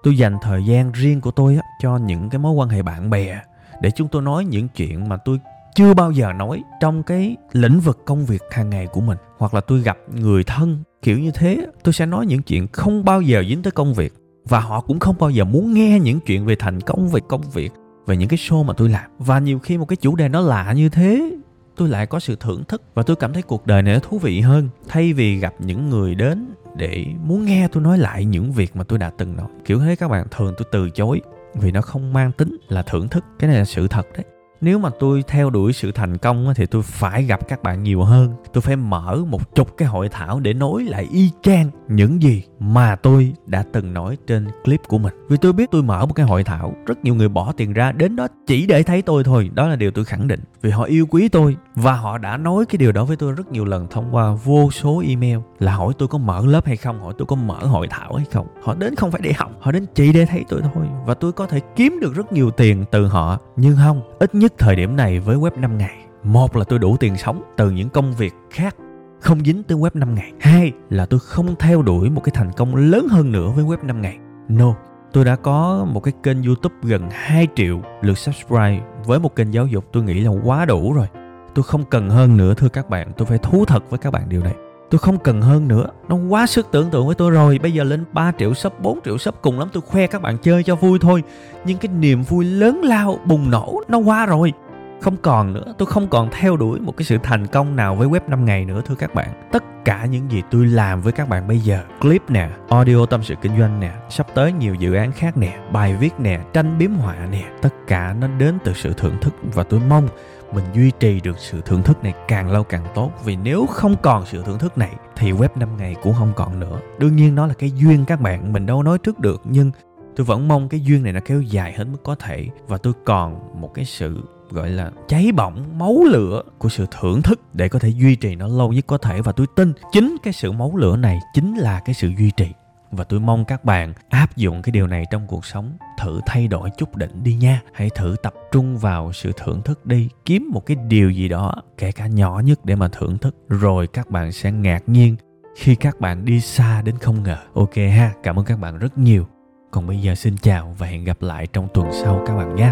tôi 0.03 0.17
dành 0.17 0.37
thời 0.41 0.65
gian 0.65 0.91
riêng 0.91 1.21
của 1.21 1.31
tôi 1.31 1.55
á 1.55 1.61
cho 1.81 1.97
những 1.97 2.29
cái 2.29 2.39
mối 2.39 2.53
quan 2.53 2.69
hệ 2.69 2.81
bạn 2.81 3.09
bè 3.09 3.39
để 3.81 3.91
chúng 3.91 4.07
tôi 4.07 4.21
nói 4.21 4.45
những 4.45 4.67
chuyện 4.67 5.09
mà 5.09 5.17
tôi 5.17 5.39
chưa 5.75 5.93
bao 5.93 6.11
giờ 6.11 6.33
nói 6.33 6.63
trong 6.81 7.03
cái 7.03 7.35
lĩnh 7.51 7.79
vực 7.79 7.99
công 8.05 8.25
việc 8.25 8.41
hàng 8.51 8.69
ngày 8.69 8.87
của 8.87 9.01
mình, 9.01 9.17
hoặc 9.37 9.53
là 9.53 9.61
tôi 9.61 9.81
gặp 9.81 9.97
người 10.13 10.43
thân 10.43 10.83
kiểu 11.01 11.19
như 11.19 11.31
thế, 11.31 11.67
tôi 11.83 11.93
sẽ 11.93 12.05
nói 12.05 12.25
những 12.25 12.41
chuyện 12.41 12.67
không 12.67 13.05
bao 13.05 13.21
giờ 13.21 13.43
dính 13.49 13.61
tới 13.61 13.71
công 13.71 13.93
việc, 13.93 14.13
và 14.45 14.59
họ 14.59 14.81
cũng 14.81 14.99
không 14.99 15.15
bao 15.19 15.29
giờ 15.29 15.43
muốn 15.43 15.73
nghe 15.73 15.99
những 15.99 16.19
chuyện 16.19 16.45
về 16.45 16.55
thành 16.59 16.81
công, 16.81 17.09
về 17.09 17.21
công 17.29 17.41
việc, 17.41 17.71
về 18.07 18.17
những 18.17 18.29
cái 18.29 18.37
show 18.37 18.63
mà 18.63 18.73
tôi 18.73 18.89
làm. 18.89 19.11
Và 19.19 19.39
nhiều 19.39 19.59
khi 19.59 19.77
một 19.77 19.85
cái 19.85 19.97
chủ 19.97 20.15
đề 20.15 20.29
nó 20.29 20.41
lạ 20.41 20.73
như 20.73 20.89
thế, 20.89 21.31
tôi 21.75 21.89
lại 21.89 22.05
có 22.05 22.19
sự 22.19 22.35
thưởng 22.39 22.63
thức, 22.67 22.81
và 22.93 23.03
tôi 23.03 23.15
cảm 23.15 23.33
thấy 23.33 23.41
cuộc 23.41 23.67
đời 23.67 23.81
này 23.81 23.93
nó 23.93 23.99
thú 23.99 24.19
vị 24.19 24.41
hơn, 24.41 24.69
thay 24.87 25.13
vì 25.13 25.35
gặp 25.35 25.53
những 25.59 25.89
người 25.89 26.15
đến 26.15 26.47
để 26.75 27.05
muốn 27.23 27.45
nghe 27.45 27.67
tôi 27.71 27.83
nói 27.83 27.97
lại 27.97 28.25
những 28.25 28.51
việc 28.51 28.75
mà 28.75 28.83
tôi 28.83 28.99
đã 28.99 29.11
từng 29.17 29.35
nói. 29.37 29.47
Kiểu 29.65 29.79
thế 29.79 29.95
các 29.95 30.07
bạn, 30.07 30.27
thường 30.31 30.53
tôi 30.57 30.67
từ 30.71 30.89
chối 30.89 31.21
vì 31.53 31.71
nó 31.71 31.81
không 31.81 32.13
mang 32.13 32.31
tính 32.31 32.57
là 32.67 32.81
thưởng 32.81 33.07
thức, 33.07 33.25
cái 33.39 33.49
này 33.49 33.59
là 33.59 33.65
sự 33.65 33.87
thật 33.87 34.07
đấy 34.13 34.25
nếu 34.61 34.79
mà 34.79 34.89
tôi 34.99 35.23
theo 35.27 35.49
đuổi 35.49 35.73
sự 35.73 35.91
thành 35.91 36.17
công 36.17 36.53
thì 36.55 36.65
tôi 36.65 36.81
phải 36.81 37.23
gặp 37.23 37.47
các 37.47 37.63
bạn 37.63 37.83
nhiều 37.83 38.03
hơn. 38.03 38.33
Tôi 38.53 38.61
phải 38.61 38.75
mở 38.75 39.23
một 39.27 39.55
chục 39.55 39.77
cái 39.77 39.87
hội 39.87 40.09
thảo 40.09 40.39
để 40.39 40.53
nói 40.53 40.83
lại 40.83 41.07
y 41.11 41.29
chang 41.41 41.69
những 41.87 42.21
gì 42.21 42.43
mà 42.59 42.95
tôi 42.95 43.33
đã 43.45 43.63
từng 43.73 43.93
nói 43.93 44.17
trên 44.27 44.47
clip 44.63 44.81
của 44.87 44.97
mình. 44.97 45.13
Vì 45.29 45.37
tôi 45.37 45.53
biết 45.53 45.71
tôi 45.71 45.83
mở 45.83 46.05
một 46.05 46.13
cái 46.13 46.25
hội 46.25 46.43
thảo, 46.43 46.73
rất 46.85 47.03
nhiều 47.03 47.15
người 47.15 47.29
bỏ 47.29 47.51
tiền 47.57 47.73
ra, 47.73 47.91
đến 47.91 48.15
đó 48.15 48.27
chỉ 48.47 48.65
để 48.65 48.83
thấy 48.83 49.01
tôi 49.01 49.23
thôi. 49.23 49.49
Đó 49.53 49.67
là 49.67 49.75
điều 49.75 49.91
tôi 49.91 50.05
khẳng 50.05 50.27
định, 50.27 50.39
vì 50.61 50.69
họ 50.69 50.83
yêu 50.83 51.05
quý 51.09 51.29
tôi 51.29 51.55
và 51.75 51.93
họ 51.93 52.17
đã 52.17 52.37
nói 52.37 52.65
cái 52.65 52.77
điều 52.77 52.91
đó 52.91 53.05
với 53.05 53.17
tôi 53.17 53.31
rất 53.31 53.51
nhiều 53.51 53.65
lần 53.65 53.87
thông 53.89 54.15
qua 54.15 54.33
vô 54.43 54.71
số 54.71 55.03
email 55.07 55.37
là 55.59 55.75
hỏi 55.75 55.93
tôi 55.97 56.07
có 56.07 56.17
mở 56.17 56.45
lớp 56.45 56.65
hay 56.65 56.77
không, 56.77 57.01
hỏi 57.01 57.13
tôi 57.17 57.25
có 57.25 57.35
mở 57.35 57.59
hội 57.65 57.87
thảo 57.89 58.13
hay 58.15 58.25
không. 58.31 58.47
Họ 58.63 58.73
đến 58.73 58.95
không 58.95 59.11
phải 59.11 59.21
để 59.23 59.33
học, 59.33 59.51
họ 59.59 59.71
đến 59.71 59.85
chỉ 59.95 60.13
để 60.13 60.25
thấy 60.25 60.45
tôi 60.49 60.61
thôi. 60.73 60.85
Và 61.05 61.13
tôi 61.13 61.31
có 61.31 61.45
thể 61.47 61.59
kiếm 61.75 61.99
được 62.01 62.15
rất 62.15 62.33
nhiều 62.33 62.51
tiền 62.51 62.85
từ 62.91 63.07
họ, 63.07 63.37
nhưng 63.55 63.75
không, 63.75 64.01
ít 64.19 64.35
nhất 64.35 64.48
nhất 64.49 64.55
thời 64.57 64.75
điểm 64.75 64.95
này 64.95 65.19
với 65.19 65.37
web 65.37 65.59
5 65.59 65.77
ngày 65.77 65.95
một 66.23 66.55
là 66.55 66.63
tôi 66.63 66.79
đủ 66.79 66.97
tiền 66.97 67.17
sống 67.17 67.41
từ 67.57 67.71
những 67.71 67.89
công 67.89 68.13
việc 68.13 68.33
khác 68.49 68.75
không 69.19 69.39
dính 69.45 69.63
tới 69.63 69.77
web 69.77 69.89
5 69.93 70.15
ngày. 70.15 70.31
Hai 70.39 70.71
là 70.89 71.05
tôi 71.05 71.19
không 71.19 71.55
theo 71.59 71.81
đuổi 71.81 72.09
một 72.09 72.21
cái 72.23 72.31
thành 72.35 72.51
công 72.57 72.75
lớn 72.75 73.07
hơn 73.11 73.31
nữa 73.31 73.51
với 73.55 73.65
web 73.65 73.85
5 73.85 74.01
ngày. 74.01 74.17
No, 74.47 74.75
tôi 75.13 75.25
đã 75.25 75.35
có 75.35 75.87
một 75.89 75.99
cái 75.99 76.13
kênh 76.23 76.43
YouTube 76.43 76.75
gần 76.83 77.09
2 77.11 77.47
triệu 77.55 77.81
lượt 78.01 78.17
subscribe 78.17 78.81
với 79.05 79.19
một 79.19 79.35
kênh 79.35 79.53
giáo 79.53 79.67
dục 79.67 79.85
tôi 79.91 80.03
nghĩ 80.03 80.19
là 80.19 80.31
quá 80.43 80.65
đủ 80.65 80.93
rồi. 80.93 81.07
Tôi 81.55 81.63
không 81.63 81.85
cần 81.85 82.09
hơn 82.09 82.37
nữa 82.37 82.53
thưa 82.53 82.69
các 82.69 82.89
bạn, 82.89 83.11
tôi 83.17 83.25
phải 83.25 83.37
thú 83.37 83.65
thật 83.65 83.89
với 83.89 83.99
các 83.99 84.11
bạn 84.11 84.29
điều 84.29 84.43
này. 84.43 84.55
Tôi 84.89 84.99
không 84.99 85.19
cần 85.19 85.41
hơn 85.41 85.67
nữa, 85.67 85.87
nó 86.07 86.15
quá 86.15 86.47
sức 86.47 86.67
tưởng 86.71 86.89
tượng 86.89 87.05
với 87.05 87.15
tôi 87.15 87.31
rồi. 87.31 87.59
Bây 87.61 87.71
giờ 87.71 87.83
lên 87.83 88.05
3 88.13 88.31
triệu 88.37 88.53
sub, 88.53 88.73
4 88.79 88.99
triệu 89.05 89.17
sub 89.17 89.35
cùng 89.41 89.59
lắm 89.59 89.67
tôi 89.73 89.81
khoe 89.81 90.07
các 90.07 90.21
bạn 90.21 90.37
chơi 90.37 90.63
cho 90.63 90.75
vui 90.75 90.99
thôi. 90.99 91.23
Nhưng 91.65 91.77
cái 91.77 91.91
niềm 91.99 92.23
vui 92.23 92.45
lớn 92.45 92.81
lao, 92.83 93.19
bùng 93.25 93.51
nổ 93.51 93.81
nó 93.87 93.97
qua 93.97 94.25
rồi 94.25 94.53
không 95.01 95.17
còn 95.21 95.53
nữa 95.53 95.73
tôi 95.77 95.85
không 95.85 96.07
còn 96.07 96.29
theo 96.31 96.57
đuổi 96.57 96.79
một 96.79 96.97
cái 96.97 97.05
sự 97.05 97.17
thành 97.23 97.47
công 97.47 97.75
nào 97.75 97.95
với 97.95 98.07
web 98.07 98.19
5 98.27 98.45
ngày 98.45 98.65
nữa 98.65 98.81
thưa 98.85 98.95
các 98.95 99.15
bạn 99.15 99.49
tất 99.51 99.63
cả 99.85 100.05
những 100.05 100.31
gì 100.31 100.43
tôi 100.51 100.65
làm 100.65 101.01
với 101.01 101.13
các 101.13 101.29
bạn 101.29 101.47
bây 101.47 101.59
giờ 101.59 101.83
clip 102.01 102.29
nè 102.29 102.49
audio 102.69 103.05
tâm 103.05 103.23
sự 103.23 103.35
kinh 103.41 103.59
doanh 103.59 103.79
nè 103.79 103.91
sắp 104.09 104.27
tới 104.35 104.53
nhiều 104.53 104.75
dự 104.75 104.93
án 104.93 105.11
khác 105.11 105.37
nè 105.37 105.57
bài 105.71 105.95
viết 105.99 106.13
nè 106.19 106.39
tranh 106.53 106.77
biếm 106.77 106.91
họa 106.91 107.15
nè 107.31 107.43
tất 107.61 107.73
cả 107.87 108.15
nó 108.21 108.27
đến 108.27 108.57
từ 108.63 108.73
sự 108.73 108.93
thưởng 108.93 109.15
thức 109.21 109.33
và 109.53 109.63
tôi 109.63 109.79
mong 109.89 110.07
mình 110.53 110.65
duy 110.75 110.91
trì 110.99 111.21
được 111.21 111.39
sự 111.39 111.61
thưởng 111.65 111.83
thức 111.83 112.03
này 112.03 112.13
càng 112.27 112.51
lâu 112.51 112.63
càng 112.63 112.85
tốt. 112.95 113.11
Vì 113.25 113.35
nếu 113.35 113.65
không 113.65 113.95
còn 114.01 114.25
sự 114.25 114.43
thưởng 114.43 114.59
thức 114.59 114.77
này, 114.77 114.95
thì 115.15 115.31
web 115.31 115.49
5 115.55 115.77
ngày 115.77 115.95
cũng 116.03 116.13
không 116.13 116.33
còn 116.35 116.59
nữa. 116.59 116.79
Đương 116.99 117.15
nhiên 117.15 117.35
nó 117.35 117.47
là 117.47 117.53
cái 117.53 117.71
duyên 117.71 118.05
các 118.05 118.21
bạn, 118.21 118.53
mình 118.53 118.65
đâu 118.65 118.83
nói 118.83 118.97
trước 118.97 119.19
được. 119.19 119.41
Nhưng 119.43 119.71
tôi 120.15 120.25
vẫn 120.25 120.47
mong 120.47 120.69
cái 120.69 120.79
duyên 120.79 121.03
này 121.03 121.13
nó 121.13 121.19
kéo 121.25 121.41
dài 121.41 121.73
hết 121.77 121.83
mức 121.83 122.03
có 122.03 122.15
thể. 122.15 122.47
Và 122.67 122.77
tôi 122.77 122.93
còn 123.05 123.61
một 123.61 123.73
cái 123.73 123.85
sự, 123.85 124.23
gọi 124.49 124.69
là, 124.69 124.91
cháy 125.07 125.31
bỏng, 125.31 125.79
máu 125.79 126.03
lửa 126.03 126.41
của 126.57 126.69
sự 126.69 126.85
thưởng 126.99 127.21
thức 127.21 127.41
để 127.53 127.69
có 127.69 127.79
thể 127.79 127.89
duy 127.89 128.15
trì 128.15 128.35
nó 128.35 128.47
lâu 128.47 128.73
nhất 128.73 128.83
có 128.87 128.97
thể. 128.97 129.21
Và 129.21 129.31
tôi 129.31 129.47
tin 129.55 129.73
chính 129.91 130.17
cái 130.23 130.33
sự 130.33 130.51
máu 130.51 130.71
lửa 130.75 130.95
này 130.95 131.19
chính 131.33 131.55
là 131.55 131.79
cái 131.79 131.93
sự 131.93 132.11
duy 132.17 132.31
trì 132.31 132.47
và 132.91 133.03
tôi 133.03 133.19
mong 133.19 133.45
các 133.45 133.65
bạn 133.65 133.93
áp 134.09 134.35
dụng 134.35 134.61
cái 134.61 134.71
điều 134.71 134.87
này 134.87 135.03
trong 135.11 135.27
cuộc 135.27 135.45
sống, 135.45 135.77
thử 135.97 136.19
thay 136.25 136.47
đổi 136.47 136.69
chút 136.77 136.95
đỉnh 136.95 137.23
đi 137.23 137.33
nha. 137.35 137.61
Hãy 137.73 137.89
thử 137.95 138.15
tập 138.23 138.33
trung 138.51 138.77
vào 138.77 139.13
sự 139.13 139.31
thưởng 139.37 139.61
thức 139.61 139.85
đi. 139.85 140.09
Kiếm 140.25 140.49
một 140.53 140.65
cái 140.65 140.77
điều 140.87 141.11
gì 141.11 141.27
đó, 141.27 141.55
kể 141.77 141.91
cả 141.91 142.07
nhỏ 142.07 142.41
nhất 142.45 142.65
để 142.65 142.75
mà 142.75 142.87
thưởng 142.91 143.17
thức, 143.17 143.35
rồi 143.49 143.87
các 143.87 144.09
bạn 144.09 144.31
sẽ 144.31 144.51
ngạc 144.51 144.83
nhiên 144.87 145.15
khi 145.57 145.75
các 145.75 145.99
bạn 145.99 146.25
đi 146.25 146.41
xa 146.41 146.81
đến 146.81 146.97
không 146.97 147.23
ngờ. 147.23 147.37
Ok 147.53 147.75
ha, 147.75 148.13
cảm 148.23 148.39
ơn 148.39 148.45
các 148.45 148.59
bạn 148.59 148.77
rất 148.77 148.97
nhiều. 148.97 149.27
Còn 149.71 149.87
bây 149.87 150.01
giờ 150.01 150.15
xin 150.15 150.37
chào 150.37 150.75
và 150.77 150.87
hẹn 150.87 151.03
gặp 151.03 151.21
lại 151.21 151.47
trong 151.47 151.67
tuần 151.73 151.87
sau 151.91 152.23
các 152.25 152.37
bạn 152.37 152.55
nhé. 152.55 152.71